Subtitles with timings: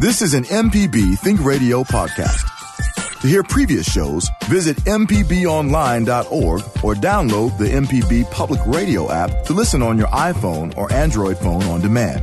[0.00, 3.20] This is an MPB Think Radio podcast.
[3.20, 9.82] To hear previous shows, visit MPBOnline.org or download the MPB Public Radio app to listen
[9.82, 12.22] on your iPhone or Android phone on demand.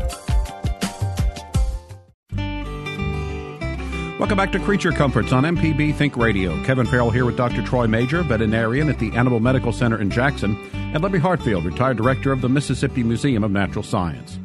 [4.18, 6.64] Welcome back to Creature Comforts on MPB Think Radio.
[6.64, 7.62] Kevin Farrell here with Dr.
[7.62, 12.32] Troy Major, veterinarian at the Animal Medical Center in Jackson, and Libby Hartfield, retired director
[12.32, 14.40] of the Mississippi Museum of Natural Science.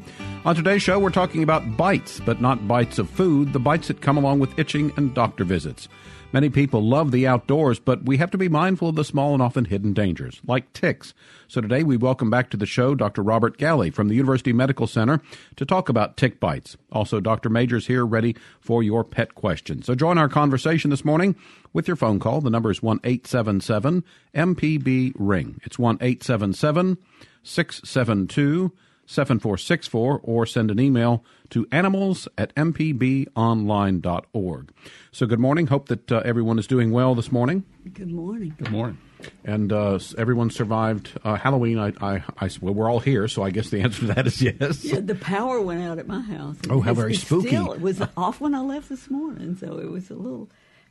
[0.45, 4.00] On today's show, we're talking about bites, but not bites of food, the bites that
[4.00, 5.89] come along with itching and doctor visits.
[6.32, 9.43] Many people love the outdoors, but we have to be mindful of the small and
[9.43, 11.14] often hidden dangers, like ticks.
[11.46, 13.22] So today we welcome back to the show Dr.
[13.22, 15.21] Robert Galley from the University Medical Center
[15.54, 16.77] to talk about tick bites.
[16.90, 17.49] Also, Dr.
[17.49, 19.86] Major's here ready for your pet questions.
[19.86, 21.36] So join our conversation this morning
[21.72, 22.40] with your phone call.
[22.40, 24.02] The number is 1 877
[24.35, 25.61] MPB Ring.
[25.63, 26.99] It's 1 877
[27.44, 28.72] 672
[29.12, 34.72] 7464 or send an email to animals at mpbonline.org.
[35.11, 35.66] So, good morning.
[35.66, 37.64] Hope that uh, everyone is doing well this morning.
[37.92, 38.55] Good morning.
[38.58, 38.96] Good morning.
[39.44, 41.78] And uh, everyone survived uh, Halloween.
[41.78, 44.42] I, I, I, well, we're all here, so I guess the answer to that is
[44.42, 44.84] yes.
[44.84, 46.56] Yeah, the power went out at my house.
[46.68, 47.48] Oh, how It's- very it's spooky.
[47.48, 50.50] Still, it was off when I left this morning, so it was a little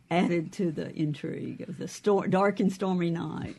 [0.10, 3.58] added to the intrigue of the stor- dark and stormy night.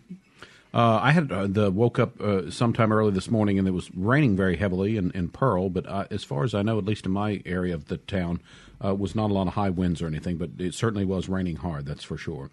[0.74, 3.90] Uh, I had uh, the woke up uh, sometime early this morning, and it was
[3.94, 5.68] raining very heavily in, in Pearl.
[5.68, 8.40] But as far as I know, at least in my area of the town,
[8.82, 10.38] uh, was not a lot of high winds or anything.
[10.38, 11.84] But it certainly was raining hard.
[11.84, 12.50] That's for sure.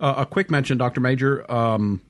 [0.00, 2.00] Uh, a quick mention, Doctor Major, um,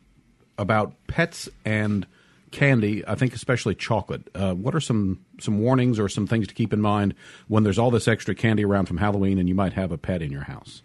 [0.56, 2.06] about pets and
[2.50, 3.06] candy.
[3.06, 4.28] I think especially chocolate.
[4.34, 7.14] Uh, what are some some warnings or some things to keep in mind
[7.48, 10.22] when there's all this extra candy around from Halloween, and you might have a pet
[10.22, 10.80] in your house?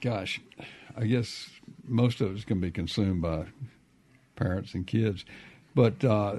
[0.00, 0.40] Gosh,
[0.96, 1.50] I guess
[1.86, 3.46] most of it's going to be consumed by
[4.36, 5.24] parents and kids,
[5.74, 6.36] but uh,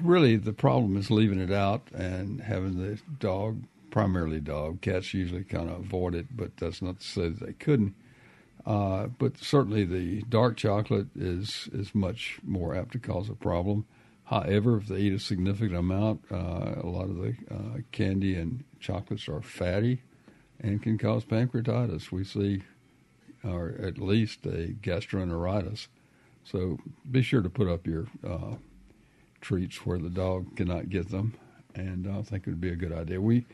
[0.00, 4.80] really the problem is leaving it out and having the dog, primarily dog.
[4.80, 7.94] Cats usually kind of avoid it, but that's not to say that they couldn't.
[8.66, 13.86] Uh, but certainly the dark chocolate is is much more apt to cause a problem.
[14.24, 18.62] However, if they eat a significant amount, uh, a lot of the uh, candy and
[18.78, 20.02] chocolates are fatty
[20.60, 22.12] and can cause pancreatitis.
[22.12, 22.62] We see,
[23.44, 25.88] or at least a gastroenteritis.
[26.44, 26.78] So
[27.10, 28.54] be sure to put up your uh,
[29.40, 31.34] treats where the dog cannot get them,
[31.74, 33.20] and I think it would be a good idea.
[33.20, 33.46] We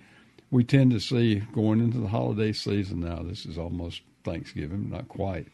[0.50, 3.22] we tend to see going into the holiday season now.
[3.22, 5.48] This is almost Thanksgiving, not quite.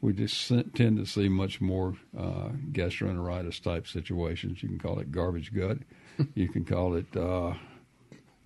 [0.00, 4.62] We just tend to see much more uh, gastroenteritis type situations.
[4.62, 5.78] You can call it garbage gut.
[6.34, 7.54] you can call it uh,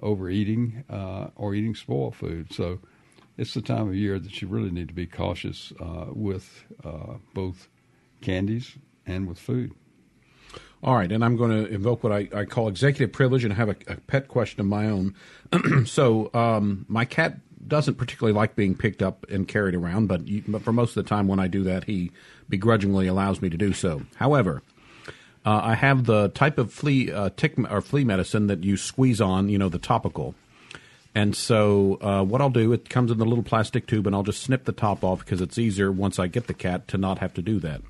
[0.00, 2.52] overeating uh, or eating spoiled food.
[2.52, 2.78] So
[3.38, 7.14] it's the time of year that you really need to be cautious uh, with uh,
[7.32, 7.68] both
[8.20, 8.76] candies
[9.06, 9.72] and with food.
[10.82, 13.68] All right, and I'm going to invoke what I, I call executive privilege and have
[13.68, 15.14] a, a pet question of my own.
[15.86, 20.42] so, um, my cat doesn't particularly like being picked up and carried around, but, you,
[20.46, 22.12] but for most of the time when I do that, he
[22.48, 24.02] begrudgingly allows me to do so.
[24.16, 24.62] However,
[25.44, 29.20] uh, I have the type of flea uh, tick or flea medicine that you squeeze
[29.20, 30.34] on, you know, the topical.
[31.18, 34.22] And so, uh, what I'll do, it comes in the little plastic tube, and I'll
[34.22, 37.18] just snip the top off because it's easier once I get the cat to not
[37.18, 37.82] have to do that.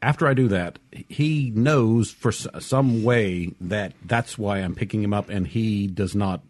[0.00, 0.78] After I do that,
[1.10, 6.14] he knows for some way that that's why I'm picking him up, and he does
[6.14, 6.40] not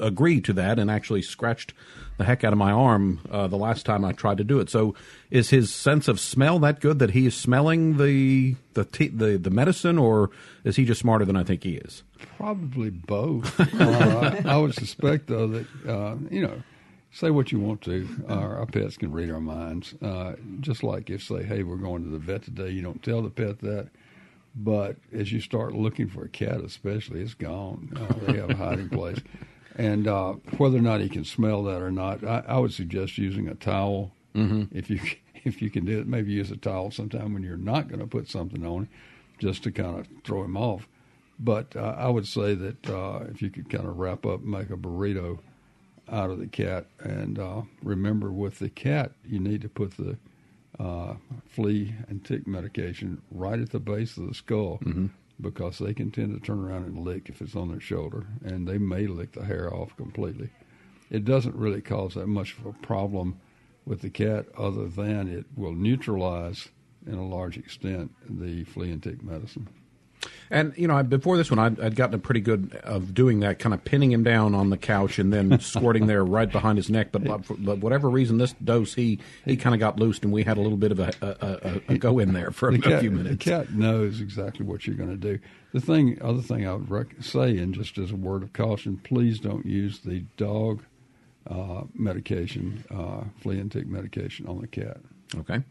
[0.00, 1.72] agree to that, and actually scratched
[2.18, 4.70] the heck out of my arm uh, the last time I tried to do it.
[4.70, 4.94] So,
[5.30, 9.50] is his sense of smell that good that he is smelling the the the, the
[9.50, 10.30] medicine, or
[10.64, 12.02] is he just smarter than I think he is?
[12.36, 13.58] Probably both.
[13.80, 16.62] uh, I would suspect, though, that, uh, you know,
[17.12, 18.08] say what you want to.
[18.28, 19.94] Uh, our pets can read our minds.
[20.02, 23.22] Uh, just like if, say, hey, we're going to the vet today, you don't tell
[23.22, 23.88] the pet that.
[24.54, 27.92] But as you start looking for a cat, especially, it's gone.
[27.94, 29.18] Uh, they have a hiding place.
[29.76, 33.18] And uh, whether or not he can smell that or not, I, I would suggest
[33.18, 34.10] using a towel.
[34.34, 34.76] Mm-hmm.
[34.76, 35.00] If you
[35.44, 38.06] if you can do it, maybe use a towel sometime when you're not going to
[38.06, 38.88] put something on, it,
[39.38, 40.88] just to kind of throw him off.
[41.38, 44.70] But uh, I would say that uh, if you could kind of wrap up, make
[44.70, 45.38] a burrito
[46.10, 50.16] out of the cat, and uh, remember with the cat, you need to put the
[50.80, 51.14] uh,
[51.46, 54.78] flea and tick medication right at the base of the skull
[55.40, 58.66] because they can tend to turn around and lick if it's on their shoulder, and
[58.66, 60.50] they may lick the hair off completely.
[61.10, 63.40] It doesn't really cause that much of a problem
[63.84, 66.68] with the cat, other than it will neutralize,
[67.06, 69.68] in a large extent, the flea and tick medicine.
[70.50, 73.58] And you know, before this one, I'd, I'd gotten a pretty good of doing that,
[73.58, 76.88] kind of pinning him down on the couch and then squirting there right behind his
[76.90, 77.12] neck.
[77.12, 80.56] But, but whatever reason, this dose he he kind of got loosed, and we had
[80.56, 83.10] a little bit of a, a, a, a go in there for a, cat, few
[83.10, 83.44] minutes.
[83.44, 85.38] The cat knows exactly what you're going to do.
[85.72, 88.98] The thing, other thing I would rec- say, and just as a word of caution,
[88.98, 90.82] please don't use the dog
[91.50, 94.98] uh, medication, uh, flea and tick medication on the cat.
[95.36, 95.62] Okay.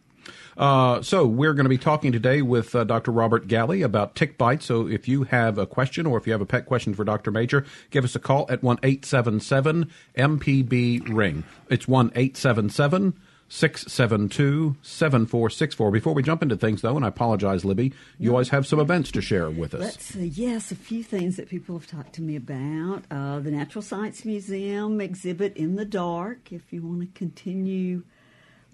[0.57, 3.11] Uh, so we're going to be talking today with uh, Dr.
[3.11, 4.65] Robert Galley about tick bites.
[4.65, 7.31] So if you have a question or if you have a pet question for Dr.
[7.31, 11.43] Major, give us a call at one eight seven seven MPB ring.
[11.69, 13.13] It's one eight seven seven.
[13.47, 15.91] 672 7464.
[15.91, 19.11] Before we jump into things, though, and I apologize, Libby, you always have some events
[19.11, 19.81] to share with us.
[19.81, 20.25] Let's see.
[20.25, 23.03] Yes, a few things that people have talked to me about.
[23.11, 28.03] Uh, the Natural Science Museum exhibit in the dark, if you want to continue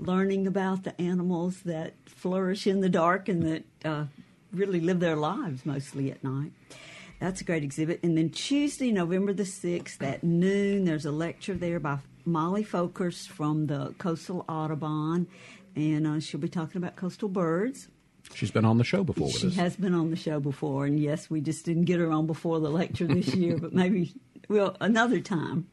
[0.02, 4.06] learning about the animals that flourish in the dark and that uh,
[4.52, 6.52] really live their lives mostly at night.
[7.20, 8.02] That's a great exhibit.
[8.04, 13.28] And then Tuesday, November the 6th at noon, there's a lecture there by Molly Folkers
[13.28, 15.28] from the Coastal Audubon,
[15.76, 17.88] and uh, she'll be talking about coastal birds.
[18.34, 19.54] She's been on the show before with she us.
[19.54, 22.28] She has been on the show before, and yes, we just didn't get her on
[22.28, 24.14] before the lecture this year, but maybe
[24.52, 25.68] well another time.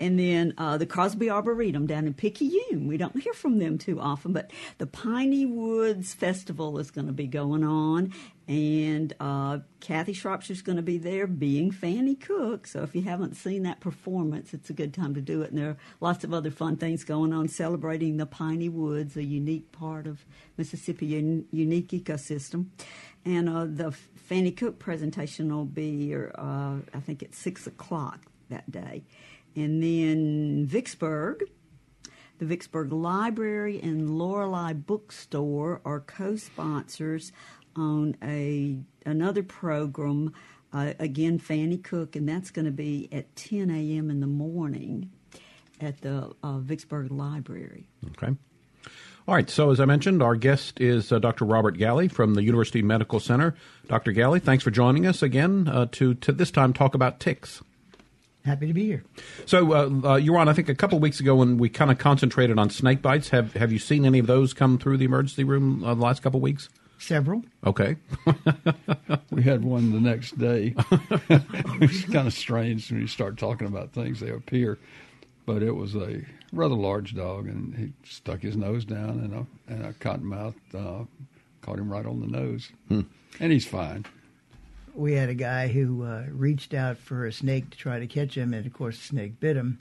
[0.00, 2.88] And then uh, the Crosby Arboretum down in Picayune.
[2.88, 7.12] We don't hear from them too often, but the Piney Woods Festival is going to
[7.12, 8.12] be going on,
[8.46, 12.66] and uh, Kathy Shropshire's going to be there being Fannye Cook.
[12.66, 15.50] So if you haven't seen that performance, it's a good time to do it.
[15.50, 19.24] And there are lots of other fun things going on celebrating the Piney Woods, a
[19.24, 20.26] unique part of
[20.58, 22.66] Mississippi, un- unique ecosystem.
[23.24, 23.94] And uh, the
[24.30, 29.04] Fannye Cook presentation will be, uh, I think, at 6 o'clock that day.
[29.56, 31.44] And then Vicksburg.
[32.38, 37.30] The Vicksburg Library and Lorelei Bookstore are co-sponsors
[37.76, 40.32] on a another program.
[40.72, 44.10] Uh, again, Fannye Cook, and that's going to be at 10 a.m.
[44.10, 45.12] in the morning
[45.80, 47.88] at the uh, Vicksburg Library.
[48.10, 48.34] Okay.
[49.26, 49.48] All right.
[49.48, 51.46] So, as I mentioned, our guest is uh, Dr.
[51.46, 53.54] Robert Galley from the University Medical Center.
[53.88, 54.12] Dr.
[54.12, 57.62] Galley, thanks for joining us again uh, to to this time talk about ticks.
[58.44, 59.04] Happy to be here.
[59.46, 61.70] So uh, uh, you were on, I think, a couple of weeks ago when we
[61.70, 63.30] kind of concentrated on snake bites.
[63.30, 66.22] Have Have you seen any of those come through the emergency room uh, the last
[66.22, 66.68] couple of weeks?
[66.98, 67.42] Several.
[67.66, 67.96] Okay.
[69.30, 70.74] we had one the next day.
[71.30, 74.78] it's kind of strange when you start talking about things; they appear.
[75.46, 76.22] But it was a
[76.54, 81.04] rather large dog, and he stuck his nose down, and a and a cottonmouth uh,
[81.62, 83.02] caught him right on the nose, hmm.
[83.40, 84.06] and he's fine.
[84.94, 88.36] We had a guy who uh, reached out for a snake to try to catch
[88.36, 89.78] him, and of course, the snake bit him.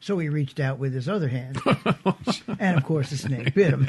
[0.00, 1.60] So he reached out with his other hand,
[2.58, 3.88] and of course, the snake bit him.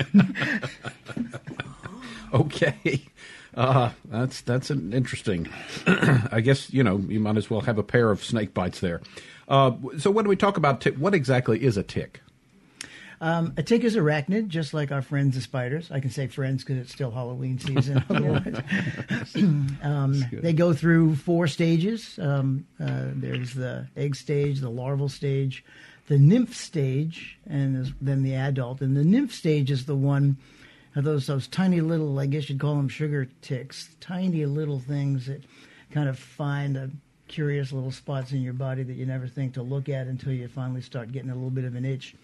[2.33, 3.01] okay.
[3.55, 5.47] Uh, that's that's an interesting.
[5.87, 9.01] I guess you know you might as well have a pair of snake bites there.
[9.47, 12.21] Uh, so when we talk about tick, what exactly is a tick?
[13.23, 15.89] Um, a tick is arachnid, just like our friends the spiders.
[15.89, 18.03] I can say friends because it's still Halloween season.
[18.09, 18.61] Otherwise,
[19.81, 22.19] um, they go through four stages.
[22.21, 25.63] Um, uh, there's the egg stage, the larval stage,
[26.09, 28.81] the nymph stage, and then the adult.
[28.81, 30.35] And the nymph stage is the one
[30.93, 35.27] of those those tiny little, I guess you'd call them sugar ticks, tiny little things
[35.27, 35.45] that
[35.91, 36.89] kind of find a
[37.29, 40.49] curious little spots in your body that you never think to look at until you
[40.49, 42.15] finally start getting a little bit of an itch.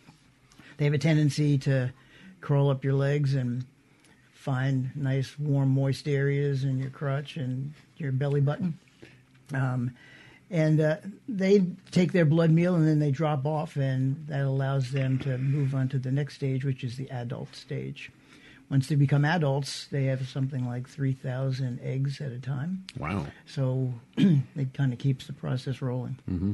[0.80, 1.92] They have a tendency to
[2.40, 3.66] crawl up your legs and
[4.32, 8.80] find nice, warm, moist areas in your crotch and your belly button.
[9.54, 9.92] Um,
[10.50, 10.96] and uh,
[11.28, 15.38] they take their blood meal and then they drop off, and that allows them to
[15.38, 18.10] move on to the next stage, which is the adult stage.
[18.72, 22.86] Once they become adults, they have something like 3,000 eggs at a time.
[22.98, 23.26] Wow.
[23.46, 26.18] So it kind of keeps the process rolling.
[26.32, 26.54] Mm-hmm.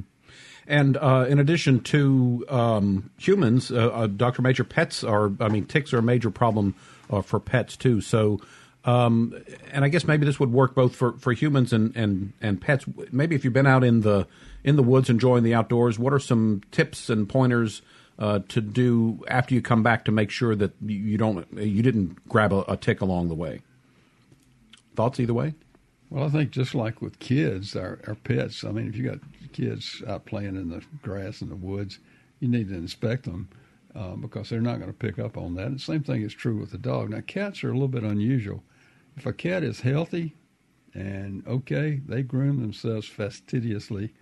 [0.67, 4.41] And uh, in addition to um, humans, uh, uh, Dr.
[4.41, 6.75] Major, pets are, I mean, ticks are a major problem
[7.09, 8.01] uh, for pets too.
[8.01, 8.41] So,
[8.83, 9.33] um,
[9.71, 12.85] and I guess maybe this would work both for, for humans and, and, and pets.
[13.11, 14.27] Maybe if you've been out in the
[14.63, 17.83] in the woods enjoying the outdoors, what are some tips and pointers
[18.17, 22.27] uh, to do after you come back to make sure that you don't you didn't
[22.27, 23.61] grab a, a tick along the way?
[24.95, 25.53] Thoughts either way?
[26.09, 28.63] Well, I think just like with kids, our, our pets.
[28.63, 29.19] I mean, if you got
[29.53, 31.99] kids out playing in the grass in the woods,
[32.39, 33.49] you need to inspect them
[33.95, 35.67] uh, because they're not going to pick up on that.
[35.67, 37.09] And the same thing is true with the dog.
[37.09, 38.63] Now, cats are a little bit unusual.
[39.17, 40.35] If a cat is healthy
[40.93, 44.13] and okay, they groom themselves fastidiously,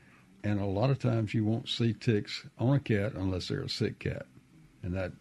[0.43, 3.69] and a lot of times you won't see ticks on a cat unless they're a
[3.69, 4.25] sick cat.
[4.83, 5.13] And that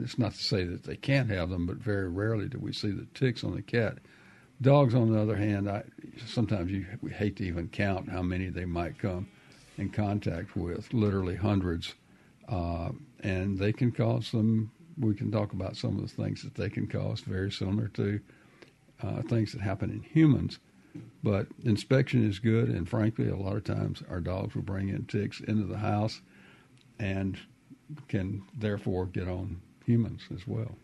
[0.00, 2.90] it's not to say that they can't have them, but very rarely do we see
[2.90, 3.98] the ticks on the cat.
[4.60, 5.82] Dogs, on the other hand, I,
[6.26, 9.28] sometimes you we hate to even count how many they might come
[9.78, 11.94] in contact with, literally hundreds,
[12.48, 12.90] uh,
[13.20, 14.70] and they can cause some.
[14.98, 18.20] We can talk about some of the things that they can cause, very similar to
[19.02, 20.58] uh, things that happen in humans.
[21.22, 25.06] But inspection is good, and frankly, a lot of times our dogs will bring in
[25.06, 26.20] ticks into the house,
[26.98, 27.38] and
[28.08, 30.76] can therefore get on humans as well.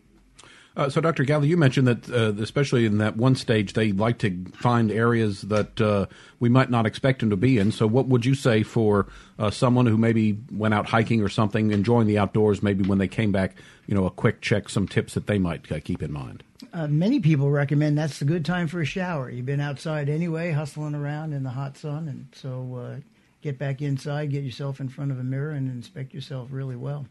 [0.79, 1.25] Uh, so, Dr.
[1.25, 5.41] Galley, you mentioned that, uh, especially in that one stage, they like to find areas
[5.41, 6.05] that uh,
[6.39, 7.73] we might not expect them to be in.
[7.73, 9.07] So, what would you say for
[9.37, 13.09] uh, someone who maybe went out hiking or something, enjoying the outdoors, maybe when they
[13.09, 13.57] came back,
[13.87, 16.45] you know, a quick check, some tips that they might uh, keep in mind?
[16.71, 19.29] Uh, many people recommend that's a good time for a shower.
[19.29, 23.01] You've been outside anyway, hustling around in the hot sun, and so
[23.41, 27.05] get back inside, get yourself in front of a mirror, and inspect yourself really well.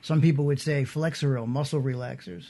[0.00, 2.46] Some people would say Flexeril, muscle relaxers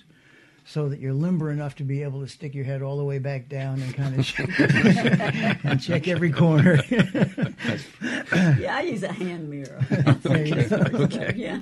[0.65, 3.19] so that you're limber enough to be able to stick your head all the way
[3.19, 4.49] back down and kind of check,
[5.65, 6.83] and check every corner.
[6.91, 9.85] yeah, I use a hand mirror.
[10.09, 10.69] okay.
[10.73, 11.33] okay.
[11.37, 11.61] Yeah.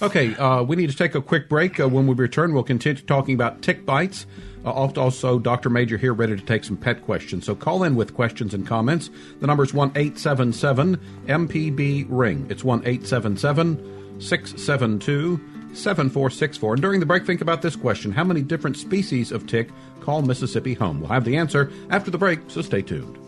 [0.00, 1.78] Okay, uh, we need to take a quick break.
[1.78, 4.26] Uh, when we return, we'll continue talking about tick bites.
[4.64, 5.70] Uh, also, Dr.
[5.70, 7.46] Major here ready to take some pet questions.
[7.46, 9.10] So call in with questions and comments.
[9.40, 10.96] The number is 1 877
[11.26, 12.46] MPB Ring.
[12.48, 16.74] It's 1 877 672 7464.
[16.74, 20.22] And during the break, think about this question How many different species of tick call
[20.22, 21.00] Mississippi home?
[21.00, 23.21] We'll have the answer after the break, so stay tuned.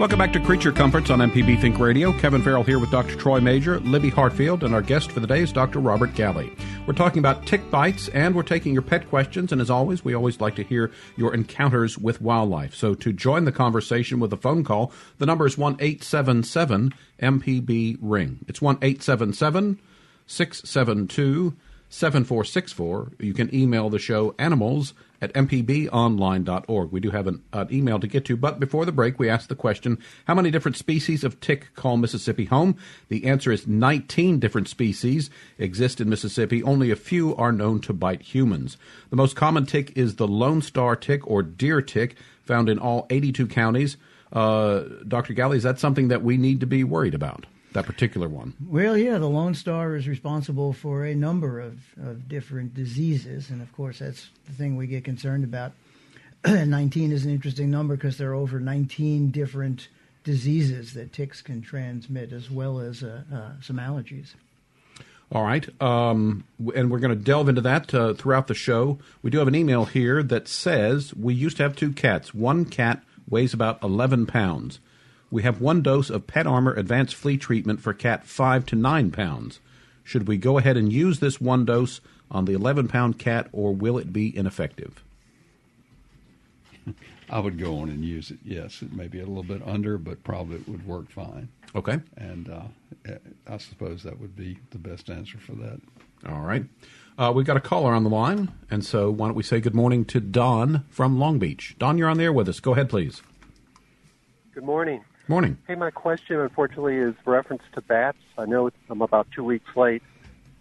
[0.00, 2.12] Welcome back to Creature Comforts on MPB Think Radio.
[2.18, 3.14] Kevin Farrell here with Dr.
[3.14, 5.78] Troy Major, Libby Hartfield, and our guest for the day is Dr.
[5.78, 6.52] Robert Galley.
[6.84, 9.52] We're talking about tick bites, and we're taking your pet questions.
[9.52, 12.74] And as always, we always like to hear your encounters with wildlife.
[12.74, 16.42] So to join the conversation with a phone call, the number is one eight seven
[16.42, 18.40] seven MPB Ring.
[18.48, 19.78] It's one eight seven seven
[20.26, 21.54] six seven two.
[21.90, 23.12] 7464.
[23.20, 26.92] You can email the show animals at mpbonline.org.
[26.92, 29.48] We do have an, an, email to get to, but before the break, we asked
[29.48, 32.76] the question How many different species of tick call Mississippi home?
[33.08, 36.62] The answer is 19 different species exist in Mississippi.
[36.62, 38.76] Only a few are known to bite humans.
[39.08, 43.06] The most common tick is the Lone Star tick or deer tick, found in all
[43.08, 43.96] 82 counties.
[44.30, 45.32] Uh, Dr.
[45.32, 47.46] Galley, is that something that we need to be worried about?
[47.74, 48.54] That particular one?
[48.66, 53.60] Well, yeah, the Lone Star is responsible for a number of, of different diseases, and
[53.60, 55.72] of course, that's the thing we get concerned about.
[56.46, 59.88] 19 is an interesting number because there are over 19 different
[60.24, 64.34] diseases that ticks can transmit, as well as uh, uh, some allergies.
[65.32, 65.68] All right.
[65.82, 68.98] Um, and we're going to delve into that uh, throughout the show.
[69.22, 72.32] We do have an email here that says we used to have two cats.
[72.32, 74.80] One cat weighs about 11 pounds
[75.34, 79.10] we have one dose of Pet Armor Advanced Flea Treatment for cat 5 to 9
[79.10, 79.58] pounds.
[80.04, 82.00] Should we go ahead and use this one dose
[82.30, 85.02] on the 11 pound cat, or will it be ineffective?
[87.28, 88.38] I would go on and use it.
[88.44, 91.48] Yes, it may be a little bit under, but probably it would work fine.
[91.74, 91.98] Okay.
[92.16, 93.14] And uh,
[93.48, 95.80] I suppose that would be the best answer for that.
[96.28, 96.64] All right.
[97.18, 99.74] Uh, we've got a caller on the line, and so why don't we say good
[99.74, 101.74] morning to Don from Long Beach?
[101.80, 102.60] Don, you're on there with us.
[102.60, 103.20] Go ahead, please.
[104.52, 105.04] Good morning.
[105.26, 105.56] Morning.
[105.66, 108.18] Hey, my question, unfortunately, is reference to bats.
[108.36, 110.02] I know I'm about two weeks late,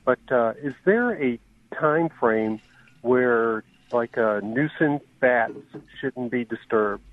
[0.05, 1.37] but uh, is there a
[1.77, 2.61] time frame
[3.01, 5.53] where, like, uh, nuisance bats
[5.99, 7.03] shouldn't be disturbed?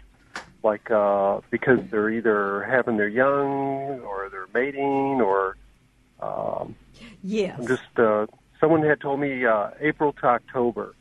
[0.62, 5.56] Like, uh, because they're either having their young, or they're mating, or
[6.20, 6.76] um,
[7.24, 7.56] yes.
[7.58, 8.26] I'm just uh,
[8.60, 10.94] someone had told me uh, April to October,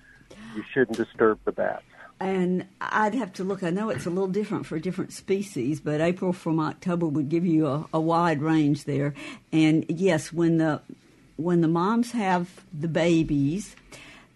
[0.56, 1.84] you shouldn't disturb the bats
[2.20, 3.64] and I'd have to look.
[3.64, 7.46] I know it's a little different for different species, but April from October would give
[7.46, 9.14] you a, a, wide range there.
[9.52, 10.82] And yes, when the
[11.38, 13.76] when the moms have the babies,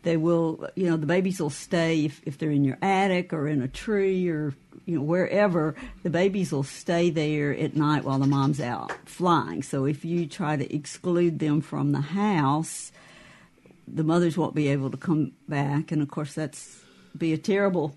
[0.03, 0.67] they will.
[0.75, 3.67] You know, the babies will stay if, if they're in your attic or in a
[3.67, 4.53] tree or
[4.85, 5.75] you know wherever.
[6.03, 9.61] The babies will stay there at night while the mom's out flying.
[9.61, 12.93] So if you try to exclude them from the house,
[13.87, 15.91] the mothers won't be able to come back.
[15.91, 16.82] And of course, that's
[17.17, 17.95] be a terrible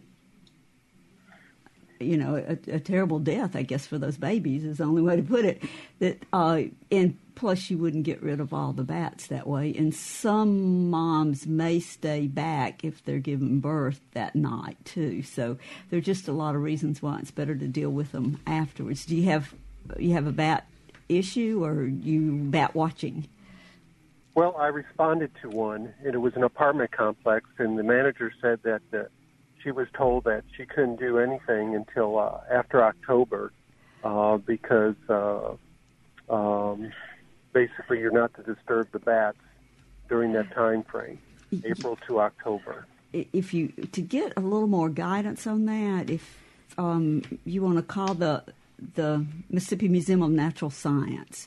[1.98, 5.16] you know a, a, terrible death i guess for those babies is the only way
[5.16, 5.62] to put it.
[5.98, 9.72] That uh, and plus you wouldn't get rid of all the bats that way.
[9.76, 15.22] And some moms may stay back if they're giving birth that night too.
[15.22, 15.58] So
[15.90, 19.06] there's just a lot of reasons why it's better to deal with them afterwards.
[19.06, 19.54] Do you have
[19.98, 20.66] you have a bat
[21.08, 23.28] issue or you bat watching
[24.36, 28.60] well, I responded to one, and it was an apartment complex, and the manager said
[28.64, 29.04] that uh,
[29.64, 33.50] she was told that she couldn't do anything until uh, after October
[34.04, 35.54] uh, because uh,
[36.28, 36.92] um,
[37.54, 39.38] basically you're not to disturb the bats
[40.10, 41.18] during that time frame.
[41.64, 42.86] April to October.
[43.14, 46.38] If you to get a little more guidance on that, if
[46.76, 48.44] um, you want to call the
[48.94, 51.46] the Mississippi Museum of Natural Science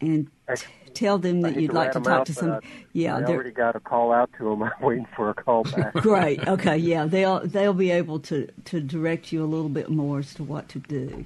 [0.00, 2.52] and t- tell them that you'd to like to talk out, to some.
[2.52, 2.60] I,
[2.92, 4.62] yeah, I already got a call out to them.
[4.62, 5.94] I'm waiting for a call back.
[5.94, 6.46] Great.
[6.46, 6.76] Okay.
[6.88, 10.44] Yeah, they'll they'll be able to to direct you a little bit more as to
[10.44, 11.24] what to do.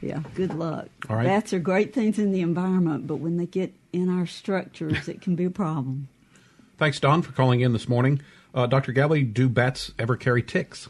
[0.00, 0.22] Yeah.
[0.34, 0.88] Good luck.
[1.08, 1.26] All right.
[1.26, 5.20] Bats are great things in the environment, but when they get in our structures, it
[5.20, 6.08] can be a problem.
[6.76, 8.20] Thanks, Don, for calling in this morning.
[8.54, 8.92] Uh, Dr.
[8.92, 10.88] Galley, do bats ever carry ticks?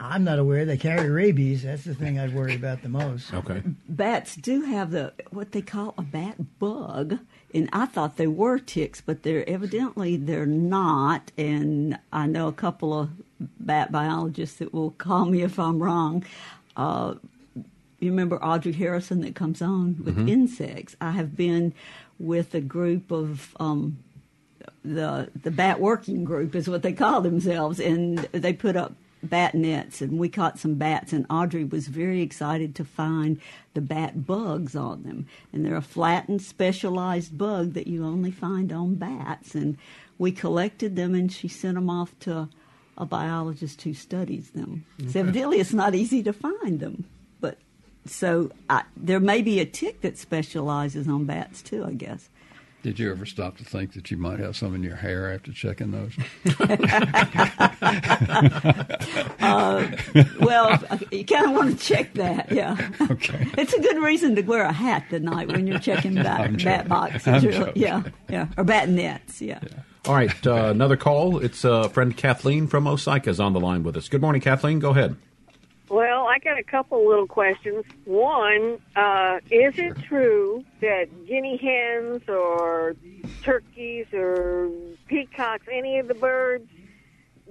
[0.00, 1.62] I'm not aware they carry rabies.
[1.62, 3.34] That's the thing I'd worry about the most.
[3.34, 3.62] Okay.
[3.86, 7.18] Bats do have the what they call a bat bug,
[7.54, 11.32] and I thought they were ticks, but they're evidently they're not.
[11.36, 16.24] And I know a couple of bat biologists that will call me if I'm wrong.
[16.76, 17.14] Uh,
[17.98, 20.96] you remember Audrey Harrison that comes on with insects?
[21.02, 21.74] I have been
[22.18, 23.98] with a group of um,
[24.82, 29.54] the the bat working group is what they call themselves, and they put up bat
[29.54, 31.12] nets, and we caught some bats.
[31.12, 33.40] And Audrey was very excited to find
[33.74, 38.72] the bat bugs on them, and they're a flattened, specialized bug that you only find
[38.72, 39.54] on bats.
[39.54, 39.76] And
[40.18, 42.48] we collected them, and she sent them off to
[42.98, 44.84] a biologist who studies them.
[45.08, 47.04] So evidently, it's not easy to find them,
[47.40, 47.56] but
[48.06, 51.84] so I, there may be a tick that specializes on bats too.
[51.84, 52.28] I guess.
[52.82, 55.52] Did you ever stop to think that you might have some in your hair after
[55.52, 56.12] checking those?
[60.40, 62.90] Well, you kind of want to check that, yeah.
[63.10, 63.46] Okay.
[63.58, 66.58] It's a good reason to wear a hat tonight when you're checking bat, I'm bat
[66.58, 66.88] joking.
[66.88, 67.72] boxes, I'm really.
[67.74, 69.60] yeah, yeah, or bat nets, yeah.
[70.06, 70.46] All right.
[70.46, 71.38] Uh, another call.
[71.38, 74.08] It's uh, friend Kathleen from Osyka is on the line with us.
[74.08, 74.78] Good morning, Kathleen.
[74.78, 75.16] Go ahead.
[75.90, 77.84] Well, I got a couple little questions.
[78.04, 82.94] One, uh, is it true that guinea hens or
[83.42, 84.70] turkeys or
[85.08, 86.68] peacocks, any of the birds,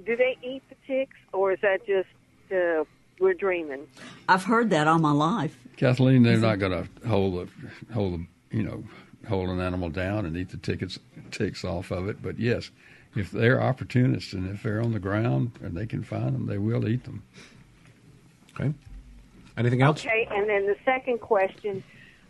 [0.05, 2.07] do they eat the ticks, or is that just
[2.49, 2.85] uh,
[3.19, 3.85] we're dreaming?
[4.29, 5.57] I've heard that all my life.
[5.75, 8.85] Kathleen, they're not going to hold the hold the you know
[9.27, 10.97] hold an animal down and eat the tickets
[11.31, 12.21] ticks off of it.
[12.21, 12.71] But yes,
[13.17, 16.57] if they're opportunists and if they're on the ground and they can find them, they
[16.57, 17.23] will eat them.
[18.59, 18.73] Okay.
[19.57, 20.05] Anything else?
[20.05, 21.83] Okay, and then the second question,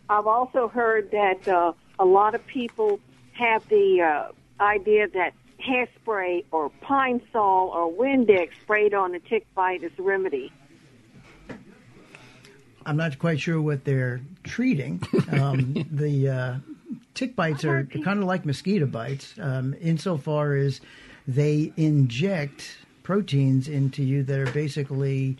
[0.08, 2.98] I've also heard that uh, a lot of people
[3.32, 9.46] have the uh, idea that hairspray or pine sol or Windex sprayed on a tick
[9.54, 10.52] bite is a remedy.
[12.86, 15.02] I'm not quite sure what they're treating.
[15.30, 16.54] Um, the uh,
[17.14, 20.80] tick bites are kind of like mosquito bites, um, insofar as
[21.28, 25.36] they inject proteins into you that are basically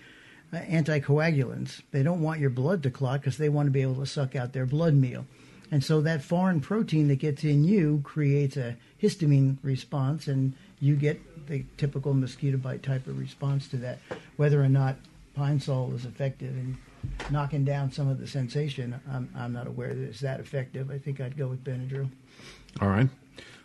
[0.52, 1.82] Uh, anticoagulants.
[1.92, 4.34] They don't want your blood to clot because they want to be able to suck
[4.34, 5.24] out their blood meal.
[5.70, 10.96] And so that foreign protein that gets in you creates a histamine response, and you
[10.96, 14.00] get the typical mosquito bite type of response to that.
[14.36, 14.96] Whether or not
[15.34, 16.76] pine sol is effective in
[17.30, 20.90] knocking down some of the sensation, I'm, I'm not aware that it's that effective.
[20.90, 22.10] I think I'd go with Benadryl.
[22.80, 23.08] All right.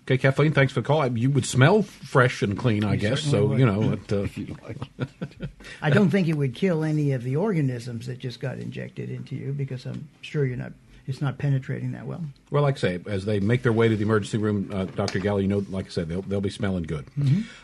[0.06, 1.18] Okay, Kathleen, thanks for the call.
[1.18, 3.22] You would smell fresh and clean, I guess.
[3.22, 5.48] So, certainly you know, it, uh,
[5.82, 9.36] I don't think it would kill any of the organisms that just got injected into
[9.36, 10.74] you because I'm sure you're not.
[11.08, 12.22] It's not penetrating that well.
[12.50, 15.20] well, like I say, as they make their way to the emergency room, uh, Dr.
[15.20, 17.06] Galley, you know, like I said, they'll, they'll be smelling good.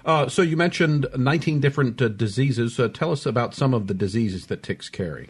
[0.06, 2.80] Uh, so you mentioned 19 different uh, diseases.
[2.80, 5.28] Uh, tell us about some of the diseases that ticks carry.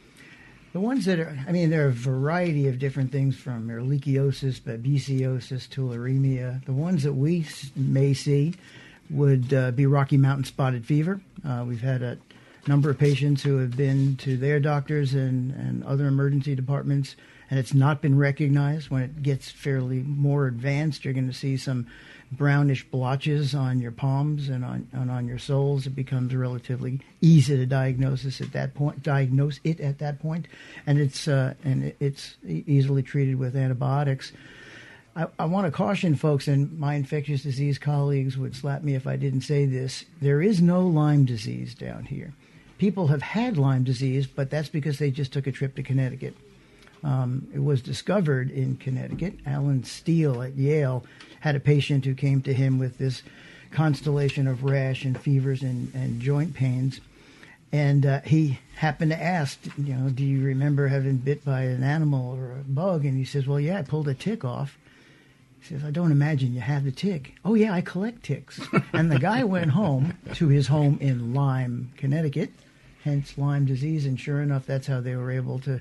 [0.74, 4.62] The ones that are, I mean, there are a variety of different things from ehrlichiosis,
[4.62, 6.64] babesiosis, tularemia.
[6.64, 8.54] The ones that we may see
[9.10, 11.20] would uh, be Rocky Mountain spotted fever.
[11.46, 12.18] Uh, we've had a
[12.68, 17.18] number of patients who have been to their doctors and, and other emergency departments,
[17.50, 18.90] and it's not been recognized.
[18.90, 21.88] When it gets fairly more advanced, you're going to see some
[22.32, 25.86] brownish blotches on your palms and on and on your soles.
[25.86, 29.04] It becomes relatively easy to diagnose at that point.
[29.04, 30.48] Diagnose it at that point,
[30.86, 34.32] and it's uh, and it's easily treated with antibiotics.
[35.16, 39.08] I, I want to caution folks, and my infectious disease colleagues would slap me if
[39.08, 40.06] I didn't say this.
[40.22, 42.34] There is no Lyme disease down here.
[42.78, 46.36] People have had Lyme disease, but that's because they just took a trip to Connecticut.
[47.04, 49.34] Um, it was discovered in Connecticut.
[49.46, 51.04] Allen Steere at Yale
[51.42, 53.22] had a patient who came to him with this
[53.72, 57.02] constellation of rash and fevers and, and joint pains.
[57.72, 61.84] And uh, he happened to ask, you know, do you remember having bit by an
[61.84, 63.06] animal or a bug?
[63.06, 64.78] And he says, well, yeah, I pulled a tick off.
[65.62, 67.36] He says, I don't imagine you have the tick.
[67.46, 68.60] Oh, yeah, I collect ticks.
[68.94, 72.52] and the guy went home to his home in Lyme, Connecticut,
[73.04, 74.06] hence Lyme disease.
[74.06, 75.80] And sure enough, that's how they were able to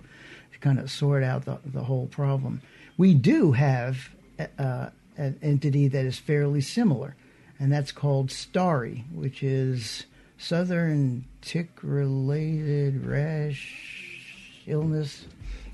[0.60, 2.60] kind of sort out the, the whole problem.
[2.98, 4.10] We do have
[4.58, 7.16] uh, an entity that is fairly similar,
[7.58, 10.06] and that's called STARI, which is
[10.38, 15.26] Southern Tick Related Rash Illness.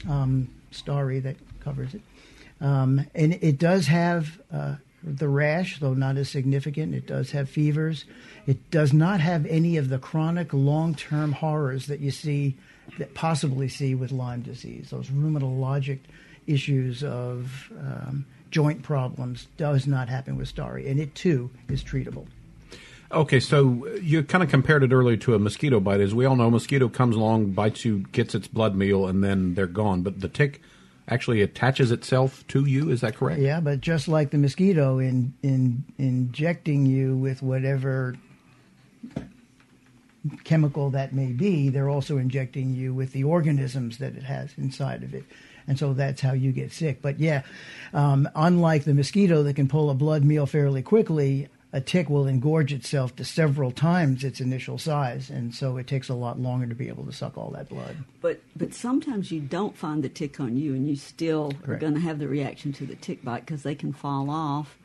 [0.09, 0.51] Um,
[0.85, 2.03] that covers it.
[2.61, 6.95] Um, and it does have uh, the rash, though not as significant.
[6.95, 8.05] It does have fevers.
[8.47, 12.57] It does not have any of the chronic long term horrors that you see,
[12.99, 14.91] that possibly see with Lyme disease.
[14.91, 16.01] Those rheumatologic
[16.47, 22.27] issues of um, joint problems does not happen with STARI, and it too is treatable.
[23.13, 26.01] Okay, so you kind of compared it earlier to a mosquito bite.
[26.01, 29.55] As we all know, mosquito comes along, bites you, gets its blood meal, and then
[29.55, 30.03] they're gone.
[30.03, 30.61] But the tick
[31.09, 32.91] actually attaches itself to you.
[32.91, 33.41] Is that correct?
[33.41, 38.17] Yeah, but just like the mosquito, in in injecting you with whatever
[40.43, 45.05] chemical that may be, they're also injecting you with the organisms that it has inside
[45.05, 45.25] of it.
[45.69, 47.03] And so that's how you get sick.
[47.03, 47.43] But yeah,
[47.93, 52.25] um, unlike the mosquito that can pull a blood meal fairly quickly, a tick will
[52.25, 56.67] engorge itself to several times its initial size, and so it takes a lot longer
[56.67, 57.97] to be able to suck all that blood.
[58.23, 61.69] But but sometimes you don't find the tick on you, and you still Correct.
[61.69, 64.79] are going to have the reaction to the tick bite because they can fall off.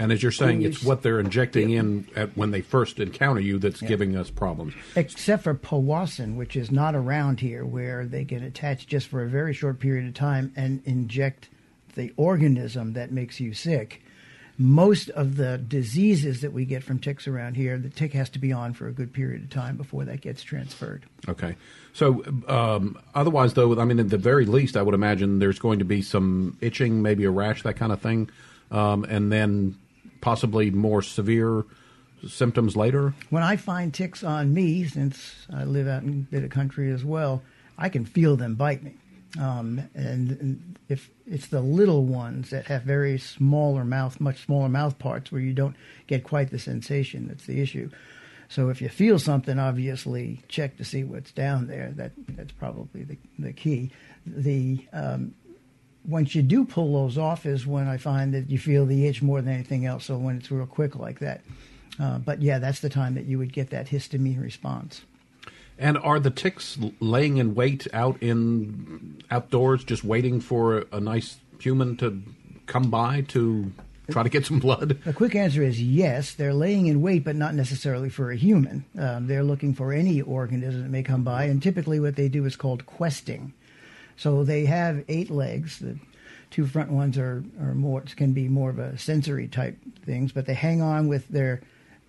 [0.00, 1.80] And as you're saying, it's what they're injecting Yeah.
[1.80, 4.72] in at, when they first encounter you that's giving us problems.
[4.96, 9.28] Except for powassan, which is not around here, where they can attach just for a
[9.28, 11.50] very short period of time and inject
[11.96, 14.02] the organism that makes you sick.
[14.56, 18.38] Most of the diseases that we get from ticks around here, the tick has to
[18.38, 21.04] be on for a good period of time before that gets transferred.
[21.28, 21.56] Okay.
[21.92, 25.78] So, um, otherwise, though, I mean, at the very least, I would imagine there's going
[25.78, 28.30] to be some itching, maybe a rash, that kind of thing,
[28.70, 29.76] um, and then
[30.20, 31.64] possibly more severe
[32.28, 33.14] symptoms later.
[33.30, 36.90] When I find ticks on me, since I live out in a bit of country
[36.90, 37.42] as well,
[37.78, 38.94] I can feel them bite me.
[39.38, 44.98] Um, and, if it's the little ones that have very smaller mouth, much smaller mouth
[44.98, 45.76] parts, where you don't
[46.08, 47.90] get quite the sensation, that's the issue.
[48.48, 51.92] So if you feel something, obviously check to see what's down there.
[51.94, 53.92] That that's probably the the key.
[54.26, 55.34] The um,
[56.08, 59.22] once you do pull those off is when I find that you feel the itch
[59.22, 60.06] more than anything else.
[60.06, 61.42] So when it's real quick like that.
[61.98, 65.02] Uh, but yeah, that's the time that you would get that histamine response.
[65.78, 71.38] And are the ticks laying in wait out in outdoors, just waiting for a nice
[71.58, 72.22] human to
[72.66, 73.72] come by to
[74.10, 74.98] try to get some blood?
[75.04, 76.34] The quick answer is yes.
[76.34, 78.84] They're laying in wait, but not necessarily for a human.
[78.98, 82.44] Um, they're looking for any organism that may come by, and typically what they do
[82.44, 83.54] is called questing.
[84.20, 85.78] So they have eight legs.
[85.78, 85.98] The
[86.50, 90.44] two front ones are, are more can be more of a sensory type things, but
[90.44, 91.62] they hang on with their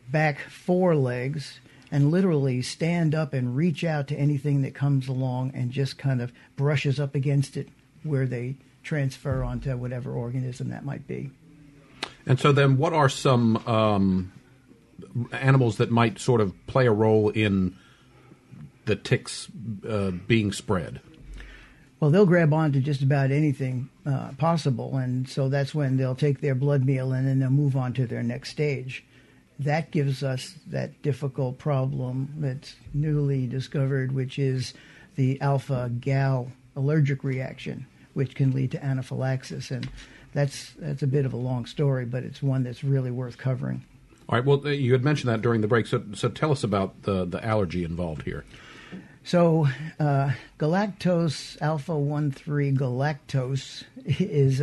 [0.09, 5.53] back four legs and literally stand up and reach out to anything that comes along
[5.55, 7.69] and just kind of brushes up against it
[8.03, 11.29] where they transfer onto whatever organism that might be.
[12.25, 14.33] And so, then, what are some um,
[15.31, 17.77] animals that might sort of play a role in
[18.83, 19.47] the ticks
[19.87, 20.99] uh, being spread?
[22.01, 26.15] Well, they'll grab on to just about anything uh, possible, and so that's when they'll
[26.15, 29.03] take their blood meal and then they'll move on to their next stage.
[29.59, 34.73] That gives us that difficult problem that's newly discovered, which is
[35.15, 37.85] the alpha gal allergic reaction,
[38.15, 39.87] which can lead to anaphylaxis, and
[40.33, 43.83] that's that's a bit of a long story, but it's one that's really worth covering.
[44.27, 44.45] All right.
[44.45, 45.85] Well, you had mentioned that during the break.
[45.85, 48.43] So, so tell us about the the allergy involved here.
[49.23, 49.67] So,
[49.99, 54.61] uh, galactose alpha 1 3 galactose is,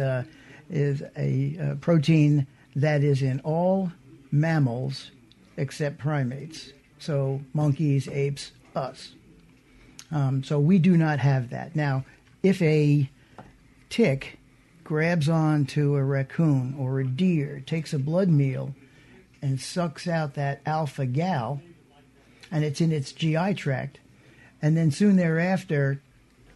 [0.68, 3.92] is a, uh protein that is in all
[4.33, 5.11] mammals
[5.57, 6.73] except primates.
[6.99, 9.12] So, monkeys, apes, us.
[10.11, 11.77] Um, so, we do not have that.
[11.77, 12.05] Now,
[12.42, 13.09] if a
[13.90, 14.38] tick
[14.83, 18.75] grabs onto a raccoon or a deer, takes a blood meal,
[19.40, 21.62] and sucks out that alpha gal,
[22.51, 24.01] and it's in its GI tract,
[24.61, 26.01] and then soon thereafter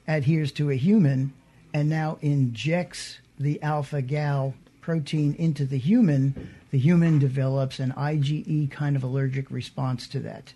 [0.06, 1.32] adheres to a human
[1.72, 8.70] and now injects the alpha gal protein into the human, the human develops an IgE
[8.70, 10.52] kind of allergic response to that.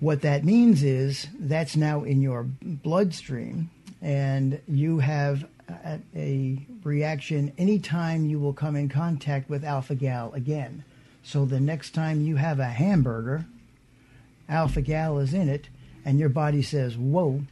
[0.00, 3.70] What that means is that's now in your bloodstream,
[4.02, 10.32] and you have a, a reaction anytime you will come in contact with alpha gal
[10.34, 10.84] again.
[11.22, 13.46] So the next time you have a hamburger,
[14.48, 15.68] alpha gal is in it,
[16.06, 17.42] and your body says, whoa.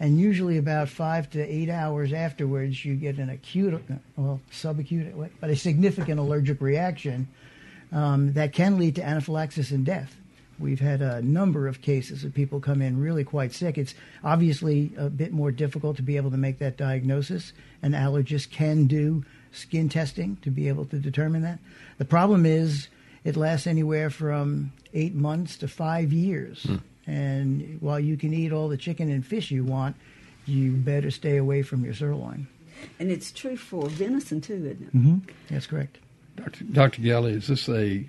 [0.00, 3.84] And usually about five to eight hours afterwards, you get an acute,
[4.16, 7.28] well, subacute, but a significant allergic reaction
[7.92, 10.16] um, that can lead to anaphylaxis and death.
[10.58, 13.76] We've had a number of cases of people come in really quite sick.
[13.76, 17.52] It's obviously a bit more difficult to be able to make that diagnosis.
[17.82, 21.58] An allergist can do skin testing to be able to determine that.
[21.98, 22.88] The problem is
[23.24, 26.62] it lasts anywhere from eight months to five years.
[26.62, 26.76] Hmm.
[27.10, 29.96] And while you can eat all the chicken and fish you want,
[30.46, 32.46] you better stay away from your sirloin.
[33.00, 34.96] And it's true for venison too, isn't it?
[34.96, 35.18] Mm-hmm.
[35.48, 35.98] That's correct.
[36.36, 36.64] Dr.
[36.64, 37.02] Dr.
[37.02, 38.06] Galley, is this a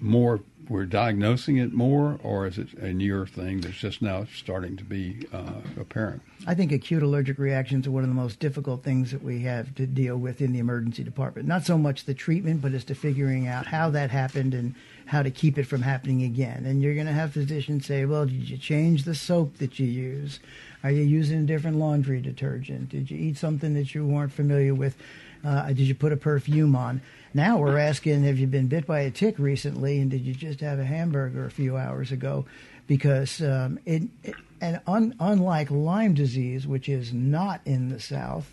[0.00, 4.76] more we're diagnosing it more, or is it a newer thing that's just now starting
[4.76, 6.20] to be uh, apparent?
[6.46, 9.74] I think acute allergic reactions are one of the most difficult things that we have
[9.76, 11.48] to deal with in the emergency department.
[11.48, 14.74] Not so much the treatment, but as to figuring out how that happened and
[15.08, 16.66] how to keep it from happening again.
[16.66, 19.86] And you're going to have physicians say, well, did you change the soap that you
[19.86, 20.38] use?
[20.84, 22.90] Are you using a different laundry detergent?
[22.90, 24.96] Did you eat something that you weren't familiar with?
[25.42, 27.00] Uh, did you put a perfume on?
[27.32, 30.60] Now we're asking, have you been bit by a tick recently, and did you just
[30.60, 32.44] have a hamburger a few hours ago?
[32.86, 38.50] Because um, it, it, and un, unlike Lyme disease, which is not in the South,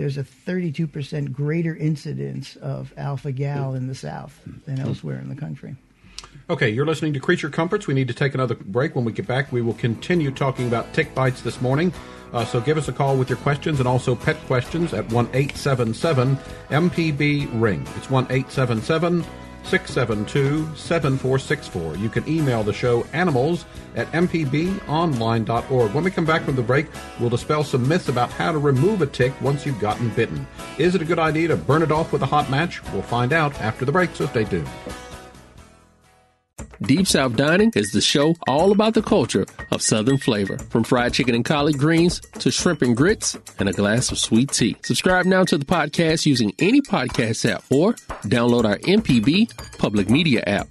[0.00, 5.34] there's a 32% greater incidence of alpha gal in the South than elsewhere in the
[5.34, 5.76] country.
[6.48, 7.86] Okay, you're listening to Creature Comforts.
[7.86, 8.96] We need to take another break.
[8.96, 11.92] When we get back, we will continue talking about tick bites this morning.
[12.32, 15.26] Uh, so give us a call with your questions and also pet questions at 1
[15.34, 16.36] 877
[16.70, 17.86] MPB Ring.
[17.96, 19.22] It's 1 877
[19.64, 21.96] 672 7464.
[21.96, 25.94] You can email the show animals at mpbonline.org.
[25.94, 26.86] When we come back from the break,
[27.18, 30.46] we'll dispel some myths about how to remove a tick once you've gotten bitten.
[30.78, 32.82] Is it a good idea to burn it off with a hot match?
[32.92, 34.68] We'll find out after the break, so stay tuned.
[36.82, 41.12] Deep South Dining is the show all about the culture of Southern flavor, from fried
[41.12, 44.74] chicken and collard greens to shrimp and grits and a glass of sweet tea.
[44.82, 47.92] Subscribe now to the podcast using any podcast app or
[48.24, 50.68] download our MPB public media app.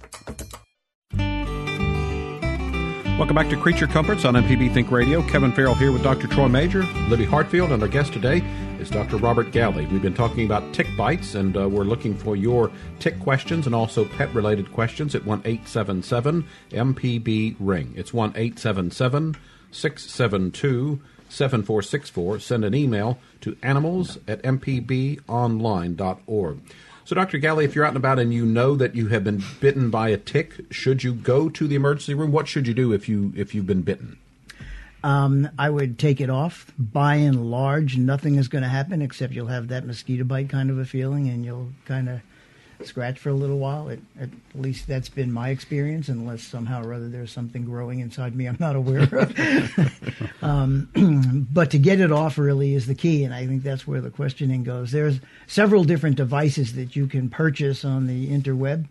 [3.16, 5.22] Welcome back to Creature Comforts on MPB Think Radio.
[5.28, 6.26] Kevin Farrell here with Dr.
[6.26, 8.42] Troy Major, Libby Hartfield, and our guest today
[8.80, 9.18] is Dr.
[9.18, 9.84] Robert Galley.
[9.86, 13.74] We've been talking about tick bites, and uh, we're looking for your tick questions and
[13.74, 17.92] also pet related questions at 1 877 MPB Ring.
[17.94, 19.36] It's 1 877
[19.70, 22.40] 672 7464.
[22.40, 26.58] Send an email to animals at mpbonline.org.
[27.04, 27.36] So, Dr.
[27.36, 30.08] Galley, if you're out and about and you know that you have been bitten by
[30.08, 32.32] a tick, should you go to the emergency room?
[32.32, 34.16] What should you do if you if you've been bitten?
[35.02, 36.72] Um, I would take it off.
[36.78, 40.70] By and large, nothing is going to happen except you'll have that mosquito bite kind
[40.70, 42.20] of a feeling, and you'll kind of
[42.86, 43.88] scratch for a little while.
[43.88, 48.34] It, at least that's been my experience, unless somehow or other there's something growing inside
[48.34, 50.32] me I'm not aware of.
[50.42, 54.00] um, but to get it off really is the key, and I think that's where
[54.00, 54.92] the questioning goes.
[54.92, 58.86] There's several different devices that you can purchase on the interweb.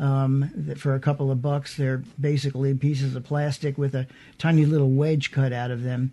[0.00, 4.06] Um, for a couple of bucks, they're basically pieces of plastic with a
[4.38, 6.12] tiny little wedge cut out of them.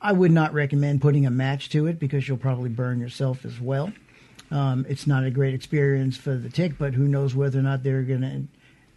[0.00, 3.60] I would not recommend putting a match to it because you'll probably burn yourself as
[3.60, 3.92] well.
[4.50, 7.84] Um, it's not a great experience for the tick, but who knows whether or not
[7.84, 8.48] they're going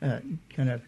[0.01, 0.19] to uh,
[0.55, 0.81] kind of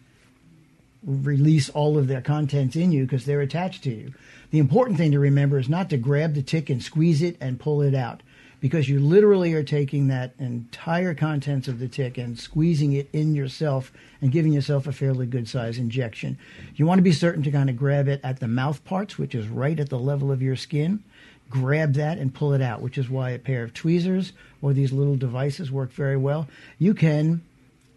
[1.04, 4.12] release all of their contents in you because they're attached to you.
[4.50, 7.60] The important thing to remember is not to grab the tick and squeeze it and
[7.60, 8.22] pull it out
[8.64, 13.34] because you literally are taking that entire contents of the tick and squeezing it in
[13.34, 16.38] yourself and giving yourself a fairly good size injection.
[16.74, 19.34] You want to be certain to kind of grab it at the mouth parts, which
[19.34, 21.04] is right at the level of your skin
[21.50, 24.92] grab that and pull it out, which is why a pair of tweezers or these
[24.94, 26.48] little devices work very well.
[26.78, 27.42] You can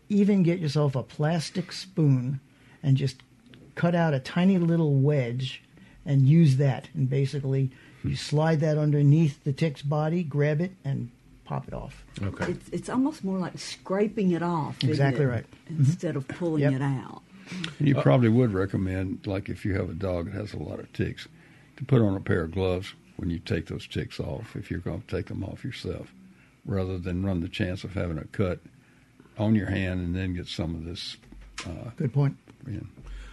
[0.09, 2.41] even get yourself a plastic spoon
[2.83, 3.23] and just
[3.75, 5.63] cut out a tiny little wedge
[6.05, 6.89] and use that.
[6.93, 7.71] And basically,
[8.03, 11.09] you slide that underneath the tick's body, grab it, and
[11.45, 12.03] pop it off.
[12.21, 12.51] Okay.
[12.51, 14.83] It's, it's almost more like scraping it off.
[14.83, 15.45] Exactly right.
[15.69, 16.17] Instead mm-hmm.
[16.17, 16.73] of pulling yep.
[16.73, 17.21] it out.
[17.79, 20.79] You uh, probably would recommend, like if you have a dog that has a lot
[20.79, 21.27] of ticks,
[21.77, 24.79] to put on a pair of gloves when you take those ticks off if you're
[24.79, 26.11] going to take them off yourself,
[26.65, 28.59] rather than run the chance of having a cut
[29.37, 31.17] on your hand and then get some of this.
[31.65, 32.35] Uh, Good point.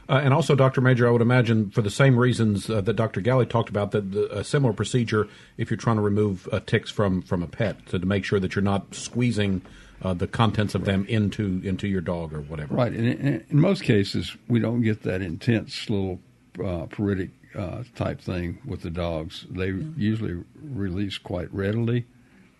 [0.09, 0.81] Uh, and also, Dr.
[0.81, 3.21] Major, I would imagine for the same reasons uh, that Dr.
[3.21, 6.90] Galley talked about, that the, a similar procedure if you're trying to remove uh, ticks
[6.90, 9.62] from, from a pet, so to make sure that you're not squeezing
[10.03, 10.93] uh, the contents of right.
[10.93, 12.75] them into into your dog or whatever.
[12.75, 12.93] Right.
[12.93, 16.21] And in, in most cases, we don't get that intense little
[16.62, 19.47] uh, periodic uh, type thing with the dogs.
[19.51, 19.85] They yeah.
[19.97, 22.07] usually release quite readily.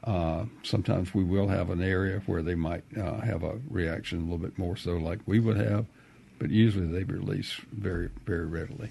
[0.05, 4.23] Uh, sometimes we will have an area where they might uh, have a reaction a
[4.23, 5.87] little bit more so, like we would have,
[6.39, 8.91] but usually they release very, very readily.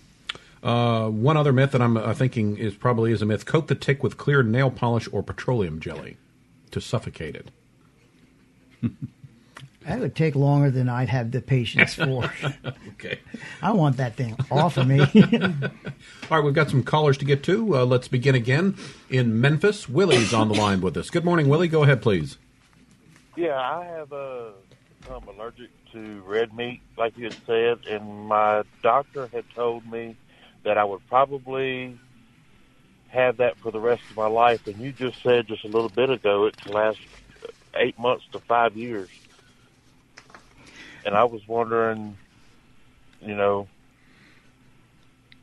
[0.62, 3.76] Uh, one other myth that I'm uh, thinking is probably is a myth: coat the
[3.76, 6.18] tick with clear nail polish or petroleum jelly
[6.72, 7.52] to suffocate it.
[9.86, 12.32] That would take longer than I'd have the patience for.
[12.94, 13.20] okay.
[13.62, 15.00] I want that thing off of me.
[15.02, 15.10] All
[16.30, 17.80] right, we've got some callers to get to.
[17.80, 18.78] Uh, let's begin again
[19.10, 19.90] in Memphis.
[19.90, 21.10] Willie's on the line with us.
[21.10, 21.68] Good morning, Willie.
[21.68, 22.38] Go ahead, please.
[23.36, 24.52] Yeah, I have uh,
[25.04, 30.16] become allergic to red meat, like you had said, and my doctor had told me
[30.64, 31.98] that I would probably
[33.10, 34.66] have that for the rest of my life.
[34.68, 37.00] And you just said just a little bit ago it can last
[37.76, 39.10] eight months to five years.
[41.06, 42.18] And I was wondering,
[43.22, 43.68] you know,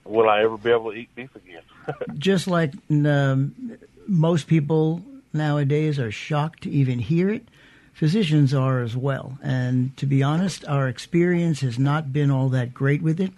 [0.04, 1.62] will I ever be able to eat beef again?
[2.18, 7.46] Just like um, most people nowadays are shocked to even hear it,
[8.00, 9.36] physicians are as well.
[9.42, 13.30] And to be honest, our experience has not been all that great with it.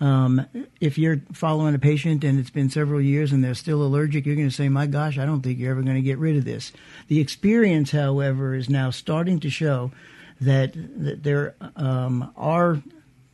[0.00, 0.46] Um,
[0.80, 4.36] if you're following a patient and it's been several years and they're still allergic, you're
[4.36, 6.44] going to say, My gosh, I don't think you're ever going to get rid of
[6.44, 6.70] this.
[7.08, 9.90] The experience, however, is now starting to show
[10.40, 12.80] that, that there um, are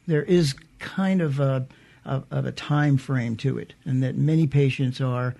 [0.06, 1.66] there is kind of a,
[2.06, 5.34] of, of a time frame to it, and that many patients are,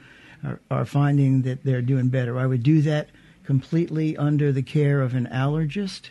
[0.44, 2.38] are are finding that they're doing better.
[2.38, 3.08] I would do that
[3.44, 6.11] completely under the care of an allergist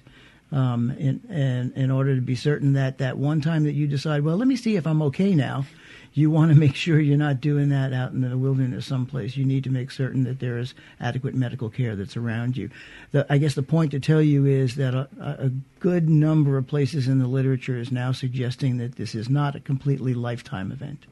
[0.51, 4.23] um, in, in, in order to be certain that that one time that you decide,
[4.23, 5.65] well, let me see if I'm okay now,
[6.13, 9.35] you want to make sure you're not doing that out in the wilderness someplace.
[9.35, 12.69] You need to make certain that there is adequate medical care that's around you.
[13.11, 16.67] The, I guess the point to tell you is that a, a good number of
[16.67, 21.05] places in the literature is now suggesting that this is not a completely lifetime event.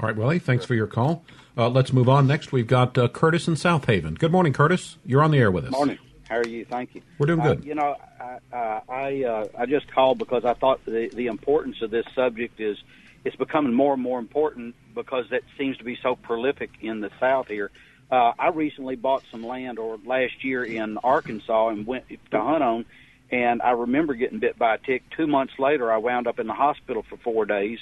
[0.00, 1.24] All right, Willie, thanks for your call.
[1.58, 2.26] Uh, let's move on.
[2.26, 4.14] Next, we've got uh, Curtis in South Haven.
[4.14, 4.96] Good morning, Curtis.
[5.04, 5.72] You're on the air with us.
[5.72, 5.98] Morning.
[6.26, 6.64] How are you?
[6.64, 7.02] Thank you.
[7.18, 7.64] We're doing Uh, good.
[7.64, 11.82] you know, I uh, I, uh, I just called because I thought the the importance
[11.82, 12.78] of this subject is
[13.24, 17.10] it's becoming more and more important because that seems to be so prolific in the
[17.20, 17.70] South here.
[18.10, 22.62] Uh, I recently bought some land, or last year in Arkansas, and went to hunt
[22.62, 22.84] on.
[23.30, 25.02] And I remember getting bit by a tick.
[25.16, 27.78] Two months later, I wound up in the hospital for four days.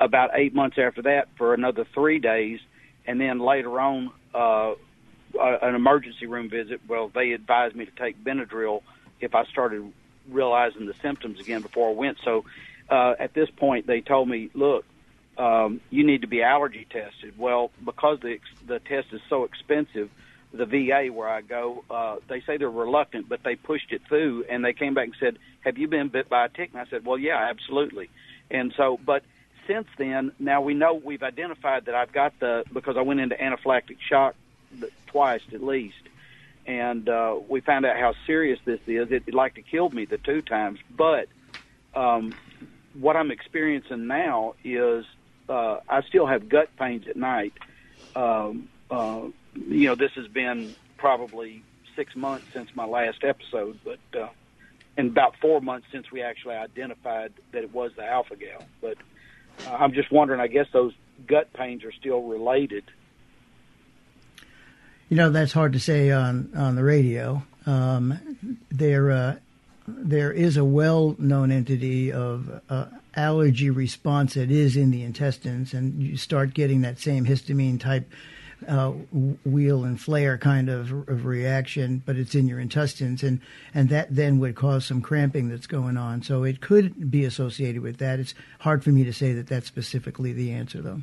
[0.00, 2.60] About eight months after that, for another three days,
[3.06, 4.72] and then later on, uh,
[5.38, 6.80] uh, an emergency room visit.
[6.88, 8.82] Well, they advised me to take Benadryl
[9.20, 9.92] if I started
[10.30, 12.18] realizing the symptoms again before I went.
[12.24, 12.44] So
[12.90, 14.84] uh, at this point, they told me, look,
[15.38, 17.38] um, you need to be allergy tested.
[17.38, 20.10] Well, because the the test is so expensive,
[20.52, 24.44] the VA where I go, uh, they say they're reluctant, but they pushed it through,
[24.50, 26.86] and they came back and said, "Have you been bit by a tick?" And I
[26.90, 28.10] said, "Well, yeah, absolutely."
[28.50, 29.22] And so, but
[29.66, 33.36] since then, now we know we've identified that I've got the because I went into
[33.36, 34.34] anaphylactic shock
[35.06, 36.02] twice at least,
[36.66, 39.10] and uh, we found out how serious this is.
[39.10, 41.28] It, it like to killed me the two times, but
[41.94, 42.34] um,
[42.94, 45.04] what I'm experiencing now is
[45.48, 47.54] uh, I still have gut pains at night.
[48.14, 49.22] Um, uh,
[49.54, 51.62] you know, this has been probably
[51.96, 54.28] six months since my last episode, but uh,
[54.96, 58.64] and about four months since we actually identified that it was the alpha gal.
[58.80, 58.98] But
[59.68, 60.40] I'm just wondering.
[60.40, 60.92] I guess those
[61.26, 62.84] gut pains are still related.
[65.08, 67.42] You know, that's hard to say on, on the radio.
[67.66, 69.36] Um, there, uh,
[69.86, 75.74] there is a well known entity of uh, allergy response that is in the intestines,
[75.74, 78.10] and you start getting that same histamine type
[78.68, 78.90] uh,
[79.44, 83.40] wheal and flare kind of, of reaction, but it's in your intestines, and,
[83.74, 86.22] and that then would cause some cramping that's going on.
[86.22, 88.20] So it could be associated with that.
[88.20, 91.02] It's hard for me to say that that's specifically the answer, though.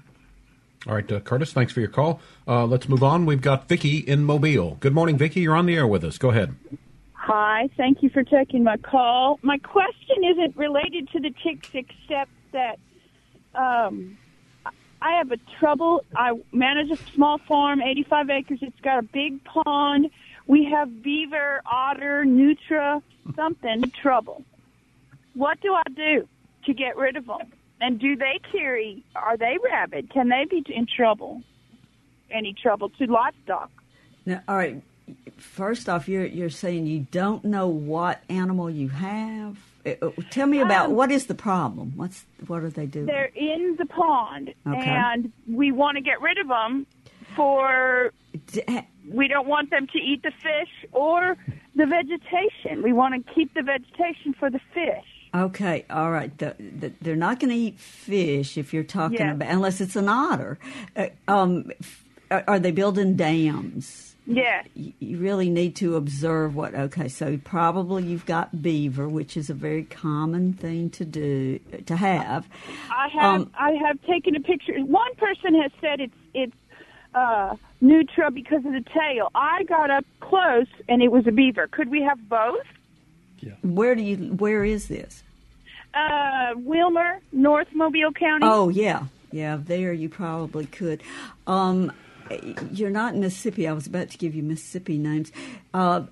[0.88, 2.22] All right, uh, Curtis, thanks for your call.
[2.48, 3.26] Uh, let's move on.
[3.26, 4.78] We've got Vicky in Mobile.
[4.80, 5.42] Good morning, Vicky.
[5.42, 6.18] You're on the air with us.
[6.18, 6.56] Go ahead.
[7.12, 9.40] Hi, thank you for taking my call.
[9.42, 12.80] My question isn't related to the ticks, except that
[13.54, 14.18] um,
[15.02, 16.04] I have a trouble.
[16.16, 18.60] I manage a small farm, 85 acres.
[18.62, 20.10] It's got a big pond.
[20.48, 23.02] We have beaver, otter, nutria,
[23.36, 24.44] something trouble.
[25.36, 26.28] What do I do
[26.66, 27.54] to get rid of them?
[27.82, 29.04] And do they carry?
[29.16, 30.12] Are they rabid?
[30.12, 31.44] Can they be in trouble?
[32.30, 33.72] Any trouble to livestock?
[34.26, 34.82] Now, all right.
[35.38, 39.58] First off, you're you're saying you don't know what animal you have.
[39.86, 41.94] Uh, Tell me about Um, what is the problem?
[41.96, 43.06] What's what are they doing?
[43.06, 44.90] They're in the pond, Okay.
[44.90, 46.86] and we want to get rid of them
[47.36, 48.12] for.
[49.12, 51.36] We don't want them to eat the fish or
[51.76, 52.84] the vegetation.
[52.84, 55.06] We want to keep the vegetation for the fish.
[55.34, 56.36] Okay, all right.
[56.38, 59.36] The, the, they're not going to eat fish if you're talking Yes.
[59.36, 60.58] about unless it's an otter.
[60.96, 61.72] Uh, um,
[62.30, 64.09] are they building dams?
[64.32, 64.62] Yeah.
[64.76, 66.76] You you really need to observe what.
[66.76, 71.58] Okay, so probably you've got beaver, which is a very common thing to do
[71.88, 72.48] to have.
[72.92, 74.74] I have Um, I have taken a picture.
[74.82, 76.54] One person has said it's it's
[77.16, 79.32] uh, Nutria because of the tail.
[79.34, 81.68] I got up close and it was a beaver.
[81.68, 82.68] Could we have both?
[83.40, 83.54] Yeah.
[83.64, 84.18] Where do you?
[84.34, 85.24] Where is this?
[85.96, 88.46] Uh, Wilmer, North Mobile County.
[88.46, 89.58] Oh yeah, yeah.
[89.60, 91.02] There you probably could.
[91.48, 91.92] Um,
[92.72, 93.68] you're not in Mississippi.
[93.68, 95.32] I was about to give you Mississippi names.
[95.74, 96.04] Uh,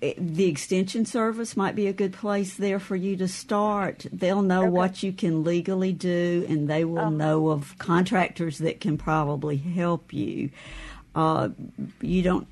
[0.00, 4.06] the extension service might be a good place there for you to start.
[4.12, 4.70] They'll know Okay.
[4.70, 10.12] what you can legally do, and they will know of contractors that can probably help
[10.12, 10.50] you.
[11.14, 11.48] Uh,
[12.00, 12.46] you don't.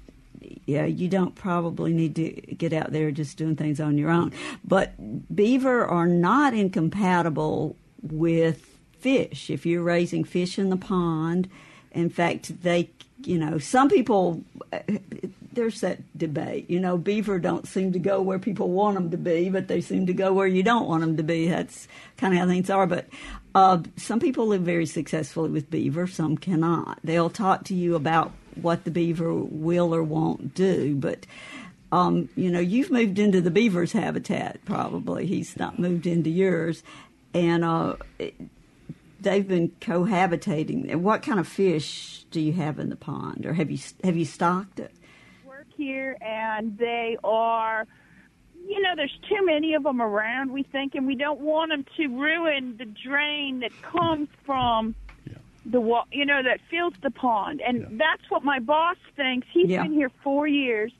[0.66, 4.32] Yeah, you don't probably need to get out there just doing things on your own.
[4.64, 4.92] But
[5.34, 9.48] beaver are not incompatible with fish.
[9.48, 11.48] If you're raising fish in the pond,
[11.94, 12.90] in fact, they,
[13.22, 14.42] you know, some people,
[15.52, 16.68] there's that debate.
[16.68, 19.80] You know, beaver don't seem to go where people want them to be, but they
[19.80, 21.48] seem to go where you don't want them to be.
[21.48, 21.86] That's
[22.16, 22.86] kind of how things are.
[22.86, 23.06] But
[23.54, 26.98] uh, some people live very successfully with beaver, some cannot.
[27.04, 31.26] They'll talk to you about what the beaver will or won't do, but.
[31.92, 34.64] Um, you know, you've moved into the beaver's habitat.
[34.64, 36.82] Probably he's not moved into yours,
[37.32, 37.94] and uh,
[39.24, 40.90] they've been cohabitating.
[40.90, 44.16] And What kind of fish do you have in the pond, or have you have
[44.16, 44.92] you stocked it?
[45.46, 47.86] work here, and they are.
[48.66, 50.50] You know, there's too many of them around.
[50.50, 54.94] We think, and we don't want them to ruin the drain that comes from
[55.66, 59.46] the wa- You know, that fills the pond, and that's what my boss thinks.
[59.52, 59.82] He's Yeah.
[59.82, 60.92] been here four years.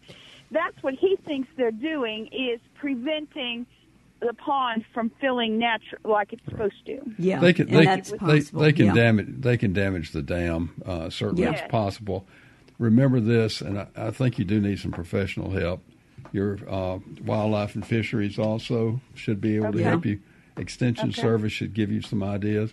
[0.51, 3.67] That's what he thinks they're doing is preventing
[4.27, 7.01] the pond from filling natural like it's supposed to.
[7.19, 8.61] Yeah, they can and they, that's they, possible.
[8.63, 8.95] they can yeah.
[8.95, 10.73] damage they can damage the dam.
[10.85, 11.53] Uh, certainly, Yeah.
[11.53, 12.27] it's possible.
[12.79, 15.83] Remember this, and I, I think you do need some professional help.
[16.33, 20.21] Your uh, wildlife and fisheries also should be able to help you.
[20.57, 21.21] Extension Okay.
[21.21, 22.73] Service should give you some ideas.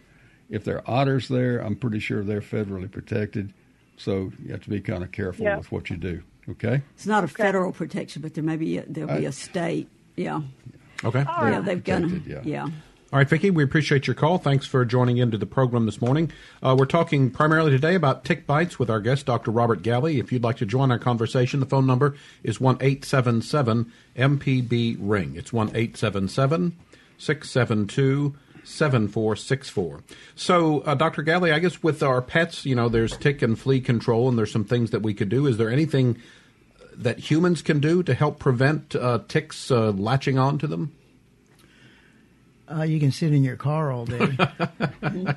[0.49, 3.53] If there are otters there, I'm pretty sure they're federally protected,
[3.97, 5.57] so you have to be kind of careful Yeah.
[5.57, 6.23] with what you do.
[6.49, 6.81] Okay.
[6.95, 9.87] It's not a federal protection, but there may be a, there'll be I- a state.
[10.17, 10.41] Yeah,
[11.03, 11.23] Okay.
[11.27, 12.29] All yeah, they've got Protected, to.
[12.49, 12.65] yeah.
[12.65, 12.69] Yeah.
[13.13, 14.37] All right, Vicki, we appreciate your call.
[14.37, 16.31] Thanks for joining into the program this morning.
[16.63, 19.51] Uh, we're talking primarily today about tick bites with our guest, Dr.
[19.51, 20.19] Robert Galley.
[20.19, 25.35] If you'd like to join our conversation, the phone number is 1 877 MPB Ring.
[25.35, 25.67] It's 1
[27.17, 30.03] 672 7464.
[30.35, 31.21] So, uh, Dr.
[31.23, 34.51] Galley, I guess with our pets, you know, there's tick and flea control, and there's
[34.51, 35.47] some things that we could do.
[35.47, 36.17] Is there anything
[37.01, 40.93] that humans can do to help prevent uh, ticks uh, latching on to them?
[42.69, 44.37] Uh, you can sit in your car all day.
[44.39, 45.35] I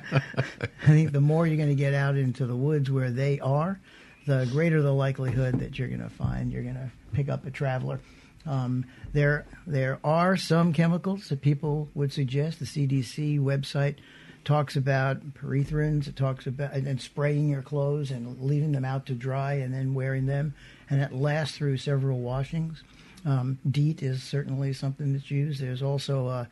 [0.85, 3.79] think the more you're going to get out into the woods where they are,
[4.25, 7.51] the greater the likelihood that you're going to find you're going to pick up a
[7.51, 7.99] traveler.
[8.45, 12.59] Um, there, there are some chemicals that people would suggest.
[12.59, 13.95] The CDC website
[14.43, 16.07] talks about pyrethrins.
[16.07, 19.73] It talks about and, and spraying your clothes and leaving them out to dry and
[19.73, 20.53] then wearing them,
[20.89, 22.83] and it lasts through several washings.
[23.25, 25.61] Um, DEET is certainly something that's used.
[25.61, 26.45] There's also uh,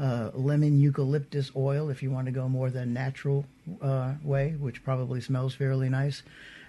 [0.00, 3.44] uh, lemon eucalyptus oil if you want to go more the natural
[3.82, 6.22] uh, way, which probably smells fairly nice.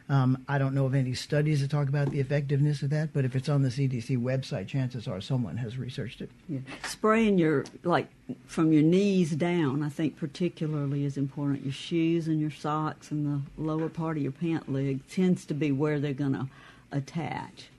[0.08, 3.26] Um, I don't know of any studies that talk about the effectiveness of that, but
[3.26, 6.30] if it's on the CDC website, chances are someone has researched it.
[6.48, 6.60] Yeah.
[6.84, 8.08] Spraying your like
[8.46, 11.64] from your knees down, I think particularly is important.
[11.64, 15.56] Your shoes and your socks and the lower part of your pant leg tends to
[15.56, 16.48] be where they're going to
[16.96, 17.70] attach.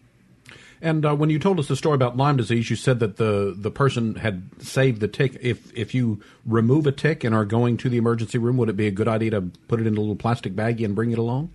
[0.82, 3.54] And uh, when you told us the story about Lyme disease, you said that the,
[3.56, 5.36] the person had saved the tick.
[5.40, 8.76] If if you remove a tick and are going to the emergency room, would it
[8.76, 11.18] be a good idea to put it in a little plastic baggie and bring it
[11.18, 11.50] along?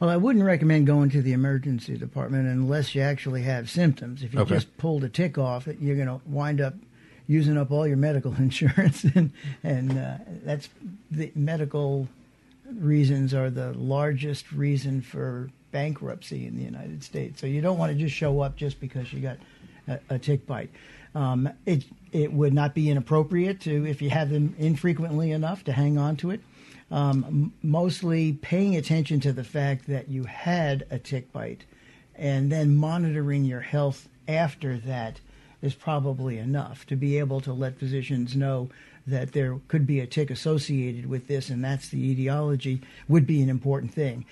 [0.00, 4.22] Well, I wouldn't recommend going to the emergency department unless you actually have symptoms.
[4.22, 4.54] If you Okay.
[4.56, 6.74] just pulled a tick off, you're going to wind up
[7.26, 9.30] using up all your medical insurance, and
[9.62, 10.70] and uh, that's
[11.10, 12.08] the medical
[12.72, 17.40] reasons are the largest reason for bankruptcy in the United States.
[17.40, 19.38] So you don't want to just show up just because you got
[19.88, 20.70] a, a tick bite.
[21.14, 25.72] Um, it it would not be inappropriate to if you have them infrequently enough to
[25.72, 26.40] hang on to it.
[26.90, 31.64] Um, mostly paying attention to the fact that you had a tick bite,
[32.14, 35.20] and then monitoring your health after that
[35.62, 38.68] is probably enough to be able to let physicians know
[39.06, 43.40] that there could be a tick associated with this, and that's the etiology, would be
[43.40, 44.24] an important thing.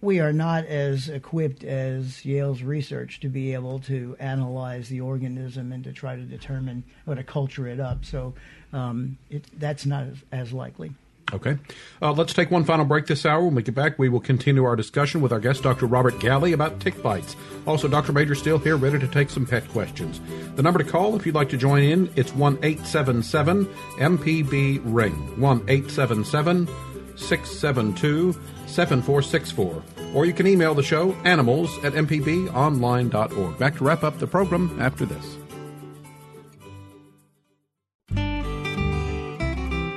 [0.00, 5.72] We are not as equipped as Yale's research to be able to analyze the organism
[5.72, 8.04] and to try to determine or to culture it up.
[8.04, 8.34] So
[8.72, 10.92] um, it, that's not as, as likely.
[11.32, 11.58] Okay.
[12.00, 13.44] Uh, let's take one final break this hour.
[13.44, 15.86] When we get back, we will continue our discussion with our guest, Dr.
[15.86, 17.34] Robert Galley, about tick bites.
[17.66, 18.12] Also, Dr.
[18.12, 20.20] Major still here, ready to take some pet questions.
[20.54, 25.40] The number to call if you'd like to join in, it's 1 877 MPB Ring.
[25.40, 26.68] 1 877
[27.16, 29.82] 672 7464.
[30.14, 33.58] Or you can email the show animals at mpbonline.org.
[33.58, 35.36] Back to wrap up the program after this.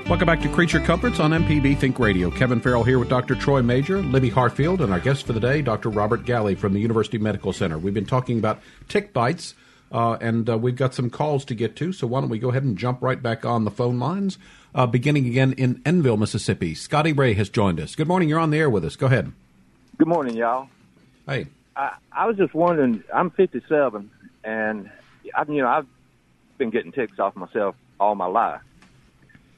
[0.10, 2.32] Welcome back to Creature Comforts on MPB Think Radio.
[2.32, 3.36] Kevin Farrell here with Dr.
[3.36, 5.90] Troy Major, Libby Hartfield, and our guest for the day, Dr.
[5.90, 7.78] Robert Galley from the University Medical Center.
[7.78, 9.54] We've been talking about tick bites
[9.92, 12.50] uh, and uh, we've got some calls to get to, so why don't we go
[12.50, 14.38] ahead and jump right back on the phone lines,
[14.76, 16.76] uh, beginning again in Enville, Mississippi.
[16.76, 17.96] Scotty Ray has joined us.
[17.96, 18.30] Good morning.
[18.30, 18.96] You're on the air with us.
[18.96, 19.32] Go ahead.
[19.98, 20.70] Good morning, y'all.
[21.28, 21.48] Hey.
[21.76, 23.04] I, I was just wondering.
[23.14, 24.10] I'm 57,
[24.44, 24.90] and
[25.36, 25.88] I, you know I've
[26.58, 28.62] been getting ticks off myself all my life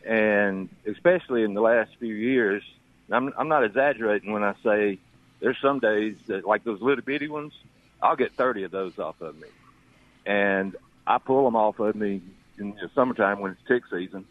[0.06, 2.64] and especially in the last few years,
[3.12, 5.00] I'm, I'm not exaggerating when I say
[5.40, 7.54] there's some days that, like those little bitty ones,
[8.02, 9.48] I'll get 30 of those off of me.
[10.26, 10.76] And
[11.08, 12.22] I pull them off of me
[12.58, 14.26] in the summertime when it's tick season.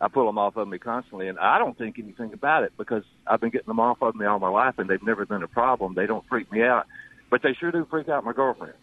[0.00, 3.04] I pull them off of me constantly, and I don't think anything about it because
[3.26, 5.48] I've been getting them off of me all my life, and they've never been a
[5.48, 5.94] problem.
[5.94, 6.86] They don't freak me out,
[7.30, 8.74] but they sure do freak out my girlfriend.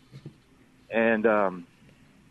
[0.90, 1.68] And um,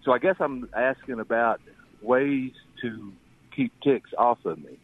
[0.05, 1.61] so I guess I'm asking about
[2.01, 3.13] ways to
[3.55, 4.79] keep ticks off of me.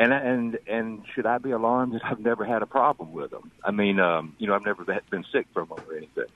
[0.00, 3.50] And and and should I be alarmed that I've never had a problem with them?
[3.64, 6.26] I mean, um, you know, I've never been sick from them or anything.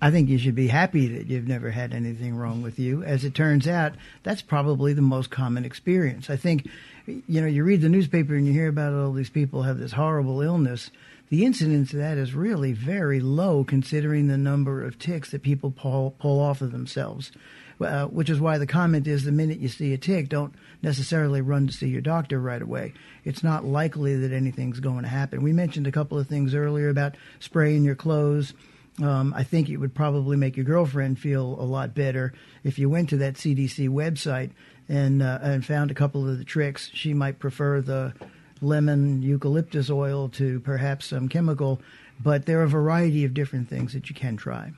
[0.00, 3.02] I think you should be happy that you've never had anything wrong with you.
[3.02, 6.30] As it turns out, that's probably the most common experience.
[6.30, 6.66] I think,
[7.06, 9.92] you know, you read the newspaper and you hear about all these people have this
[9.92, 10.90] horrible illness.
[11.28, 15.70] The incidence of that is really very low considering the number of ticks that people
[15.70, 17.32] pull, pull off of themselves
[17.80, 21.40] uh, which is why the comment is the minute you see a tick, don't necessarily
[21.40, 22.92] run to see your doctor right away.
[23.24, 25.42] It's not likely that anything's going to happen.
[25.42, 28.54] We mentioned a couple of things earlier about spraying your clothes.
[29.02, 32.32] Um, I think it would probably make your girlfriend feel a lot better
[32.64, 34.50] if you went to that CDC website
[34.88, 36.90] and uh, and found a couple of the tricks.
[36.94, 38.14] She might prefer the
[38.62, 41.80] lemon eucalyptus oil to perhaps some chemical,
[42.22, 44.72] but there are a variety of different things that you can try.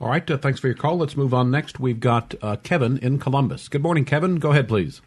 [0.00, 0.28] All right.
[0.28, 0.96] Uh, thanks for your call.
[0.98, 1.80] Let's move on next.
[1.80, 3.68] We've got uh, Kevin in Columbus.
[3.68, 4.36] Good morning, Kevin.
[4.36, 5.00] Go ahead, please.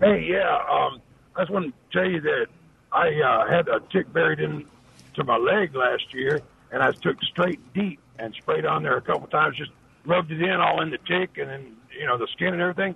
[0.00, 0.58] Hey, yeah.
[0.70, 1.00] Um,
[1.36, 2.46] I just want to tell you that
[2.92, 6.40] I uh, had a tick buried into my leg last year,
[6.70, 9.70] and I took straight DEET and sprayed on there a couple times, just
[10.04, 12.94] rubbed it in all in the tick and then, you know, the skin and everything.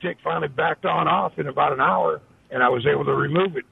[0.00, 3.56] Tick finally backed on off in about an hour, and I was able to remove
[3.56, 3.64] it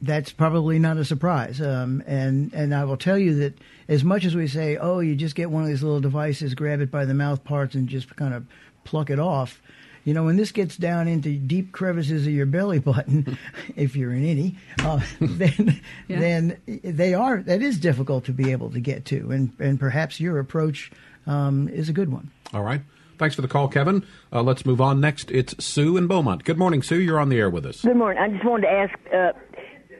[0.00, 1.60] that's probably not a surprise.
[1.60, 5.14] Um, and and I will tell you that as much as we say, oh, you
[5.14, 8.14] just get one of these little devices, grab it by the mouth parts, and just
[8.16, 8.46] kind of
[8.84, 9.60] pluck it off.
[10.08, 13.36] You know, when this gets down into deep crevices of your belly button,
[13.76, 16.18] if you're in any, uh, then yeah.
[16.18, 20.18] then they are that is difficult to be able to get to, and and perhaps
[20.18, 20.90] your approach
[21.26, 22.30] um, is a good one.
[22.54, 22.80] All right.
[23.18, 24.02] Thanks for the call, Kevin.
[24.32, 24.98] Uh, let's move on.
[24.98, 26.42] Next, it's Sue in Beaumont.
[26.42, 27.00] Good morning, Sue.
[27.00, 27.82] You're on the air with us.
[27.82, 28.22] Good morning.
[28.22, 29.32] I just wanted to ask uh,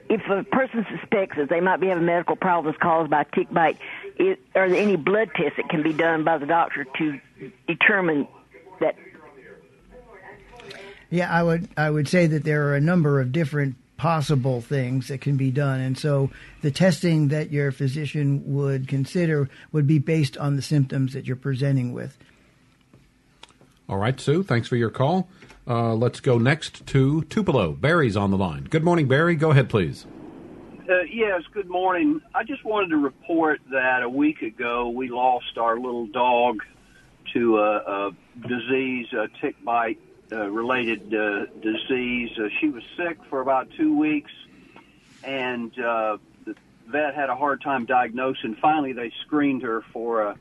[0.09, 3.53] if a person suspects that they might be having medical problems caused by a tick
[3.53, 3.77] bite,
[4.19, 7.21] is, are there any blood tests that can be done by the doctor to
[7.67, 8.27] determine
[8.81, 8.97] that?
[11.11, 15.09] Yeah, I would I would say that there are a number of different possible things
[15.09, 16.31] that can be done, and so
[16.61, 21.37] the testing that your physician would consider would be based on the symptoms that you're
[21.37, 22.19] presenting with.
[23.89, 24.43] All right, Sue.
[24.43, 25.29] Thanks for your call.
[25.67, 27.73] Uh, let's go next to Tupelo.
[27.73, 28.65] Barry's on the line.
[28.65, 29.35] Good morning, Barry.
[29.35, 30.07] Go ahead, please.
[30.89, 32.21] Uh, yes, good morning.
[32.35, 36.61] I just wanted to report that a week ago we lost our little dog
[37.35, 38.11] to a, a
[38.47, 39.99] disease, a tick bite
[40.33, 42.31] uh, related uh, disease.
[42.39, 44.31] Uh, she was sick for about two weeks,
[45.25, 46.55] and uh, the
[46.87, 48.57] vet had a hard time diagnosing.
[48.61, 50.37] Finally, they screened her for a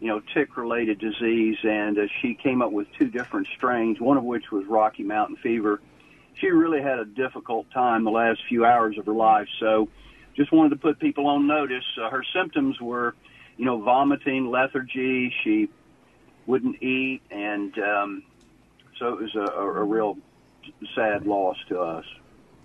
[0.00, 4.22] you know, tick-related disease, and uh, she came up with two different strains, one of
[4.24, 5.80] which was Rocky Mountain fever.
[6.34, 9.88] She really had a difficult time the last few hours of her life, so
[10.36, 11.84] just wanted to put people on notice.
[12.00, 13.16] Uh, her symptoms were,
[13.56, 15.34] you know, vomiting, lethargy.
[15.42, 15.68] She
[16.46, 18.22] wouldn't eat, and um,
[18.98, 20.16] so it was a, a, a real
[20.94, 22.04] sad loss to us.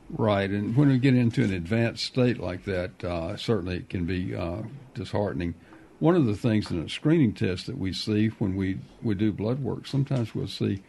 [0.10, 4.06] Right, and when we get into an advanced state like that, uh, certainly it can
[4.06, 4.62] be uh,
[4.94, 5.56] disheartening.
[6.00, 9.32] One of the things in a screening test that we see when we, we do
[9.32, 10.84] blood work, sometimes we'll see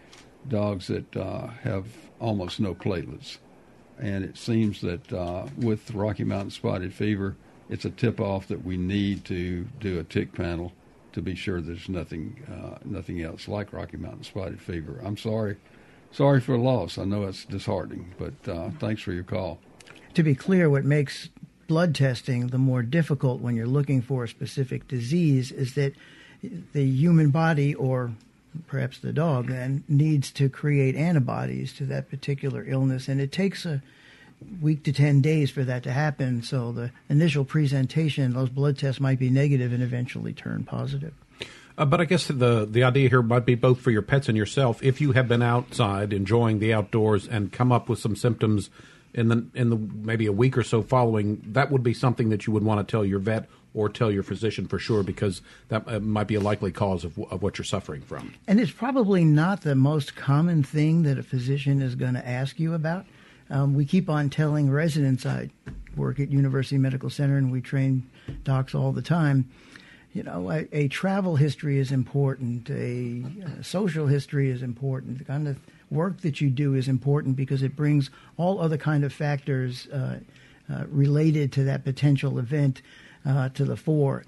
[0.49, 1.87] dogs that uh, have
[2.21, 3.39] almost no platelets.
[3.99, 7.37] And it seems that uh, with Rocky Mountain spotted fever,
[7.71, 10.73] it's a tip off that we need to do a tick panel
[11.15, 15.01] to be sure there's nothing uh, nothing else like Rocky Mountain spotted fever.
[15.03, 15.57] I'm sorry,
[16.11, 16.99] sorry for the loss.
[16.99, 19.61] I know it's disheartening, but uh, thanks for your call.
[20.15, 21.31] To be clear, what makes
[21.67, 25.95] blood testing, the more difficult when you're looking for a specific disease is that
[26.73, 28.13] the human body or
[28.67, 33.65] perhaps the dog then needs to create antibodies to that particular illness and it takes
[33.65, 33.83] a
[34.61, 39.01] week to 10 days for that to happen so the initial presentation those blood tests
[39.01, 41.15] might be negative and eventually turn positive
[41.77, 44.37] Uh, but I guess the the idea here might be both for your pets and
[44.37, 44.81] yourself.
[44.81, 48.71] If you have been outside enjoying the outdoors and come up with some symptoms
[49.13, 52.47] in the in the maybe a week or so following, that would be something that
[52.47, 55.83] you would want to tell your vet or tell your physician for sure because that
[55.89, 58.33] uh, might be a likely cause of, of what you're suffering from.
[58.47, 62.61] And it's probably not the most common thing that a physician is going to ask
[62.61, 63.05] you about.
[63.51, 65.51] Um, we keep on telling residents I
[65.97, 68.09] work at University Medical Center and we train
[68.43, 69.51] docs all the time
[70.15, 72.71] you know, a, a, travel history is important.
[72.71, 73.25] A,
[73.59, 75.19] a, social history is important.
[75.19, 75.59] The kind of
[75.91, 80.21] work that you do is important because it brings all other kind of factors uh,
[80.73, 82.81] uh, related to that potential event
[83.27, 84.25] uh, to the fore.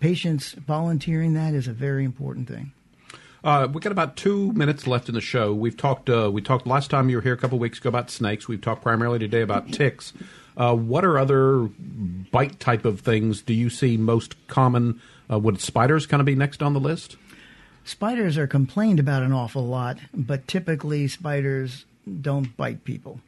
[0.00, 2.72] Patients volunteering that is a very important thing.
[3.46, 5.54] Uh, we got about two minutes left in the show.
[5.54, 6.10] We've talked.
[6.10, 8.48] Uh, we talked last time you were here a couple weeks ago about snakes.
[8.48, 10.12] We've talked primarily today about ticks.
[10.56, 11.68] Uh, what are other
[12.32, 15.00] bite type of things do you see most common?
[15.30, 17.18] Uh, would spiders kind of be next on the list?
[17.84, 21.84] Spiders are complained about an awful lot, but typically spiders
[22.20, 23.20] don't bite people.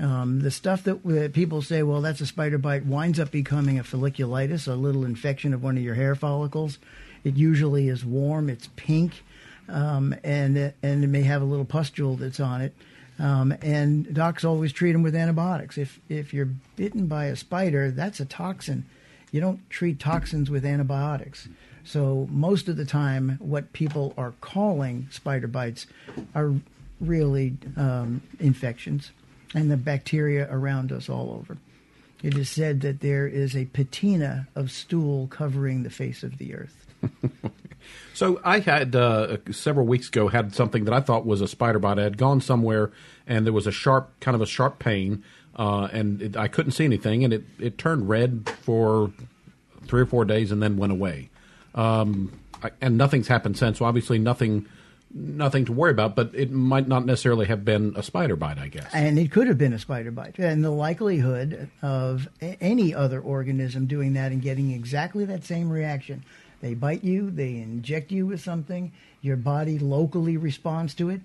[0.00, 3.80] Um, the stuff that, that, people say, well, that's a spider bite, winds up becoming
[3.80, 6.78] a folliculitis, a little infection of one of your hair follicles.
[7.24, 9.24] It usually is warm, it's pink,
[9.68, 12.74] um, and and it may have a little pustule that's on it.
[13.18, 15.78] Um, and docs always treat them with antibiotics.
[15.78, 18.84] If if you're bitten by a spider, that's a toxin.
[19.32, 21.48] You don't treat toxins with antibiotics.
[21.84, 25.86] So most of the time, what people are calling spider bites
[26.34, 26.54] are
[27.00, 29.12] really um, infections
[29.54, 31.56] and the bacteria around us all over.
[32.22, 36.54] It is said that there is a patina of stool covering the face of the
[36.54, 36.86] earth.
[38.14, 41.78] So I had uh, several weeks ago had something that I thought was a spider
[41.78, 41.98] bite.
[41.98, 42.90] I had gone somewhere
[43.26, 45.22] and there was a sharp, kind of a sharp pain,
[45.56, 49.10] uh, and it, I couldn't see anything, and it it turned red for
[49.86, 51.30] three or four days and then went away.
[51.74, 52.32] Um,
[52.62, 53.78] I, and nothing's happened since.
[53.78, 54.66] So obviously nothing
[55.14, 58.68] nothing to worry about, but it might not necessarily have been a spider bite, I
[58.68, 58.90] guess.
[58.92, 60.38] And it could have been a spider bite.
[60.38, 66.24] And the likelihood of any other organism doing that and getting exactly that same reaction
[66.60, 71.20] they bite you, they inject you with something, your body locally responds to it.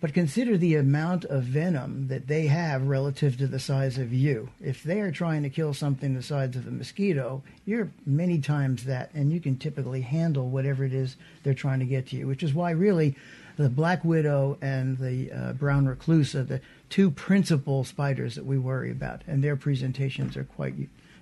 [0.00, 4.48] But consider the amount of venom that they have relative to the size of you.
[4.58, 8.84] If they are trying to kill something the size of a mosquito, you're many times
[8.84, 12.26] that, and you can typically handle whatever it is they're trying to get to you,
[12.26, 13.14] which is why, really,
[13.58, 18.56] the black widow and the uh, brown recluse are the two principal spiders that we
[18.56, 20.74] worry about, and their presentations are quite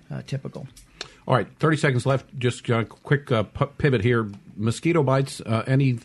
[0.09, 0.67] uh, typical.
[1.27, 2.37] All right, 30 seconds left.
[2.37, 4.31] Just a quick uh, pivot here.
[4.55, 5.99] Mosquito bites, uh, any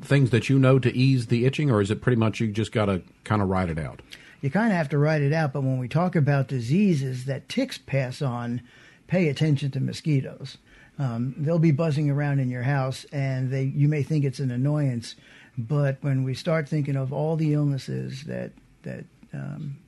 [0.00, 2.72] things that you know to ease the itching, or is it pretty much you just
[2.72, 4.00] got to kind of ride it out?
[4.40, 7.48] You kind of have to ride it out, but when we talk about diseases that
[7.48, 8.62] ticks pass on,
[9.06, 10.58] pay attention to mosquitoes.
[10.98, 14.50] Um, they'll be buzzing around in your house, and they you may think it's an
[14.50, 15.16] annoyance,
[15.56, 18.52] but when we start thinking of all the illnesses that
[18.82, 19.78] that um,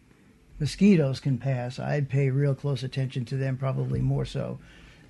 [0.58, 4.58] mosquitoes can pass, I'd pay real close attention to them, probably more so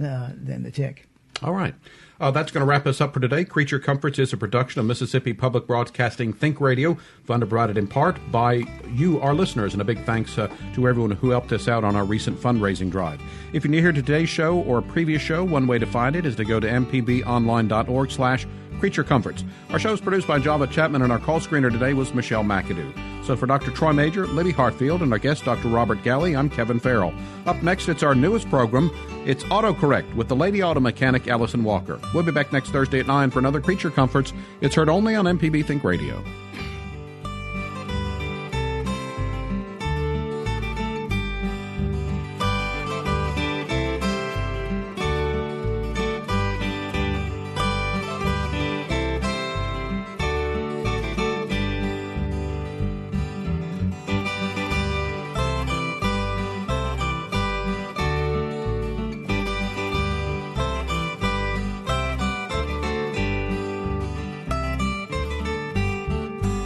[0.03, 1.07] uh, than the tick.
[1.43, 1.75] All right.
[2.21, 3.45] Uh, that's going to wrap us up for today.
[3.45, 8.19] Creature Comforts is a production of Mississippi Public Broadcasting Think Radio, funded provided in part
[8.31, 8.63] by
[8.95, 11.97] you, our listeners, and a big thanks uh, to everyone who helped us out on
[11.97, 13.21] our recent fundraising drive.
[13.53, 16.15] If you're new here to today's show or a previous show, one way to find
[16.15, 18.47] it is to go to mpbonline.org slash
[18.81, 19.45] Creature Comforts.
[19.71, 22.93] Our show is produced by Java Chapman, and our call screener today was Michelle McAdoo.
[23.25, 23.71] So for Dr.
[23.71, 25.69] Troy Major, Libby Hartfield, and our guest, Dr.
[25.69, 27.15] Robert Galley, I'm Kevin Farrell.
[27.47, 28.91] Up next, it's our newest program.
[29.25, 31.99] It's AutoCorrect with the Lady Auto Mechanic Allison Walker.
[32.13, 34.33] We'll be back next Thursday at 9 for another Creature Comforts.
[34.61, 36.23] It's heard only on MPB Think Radio.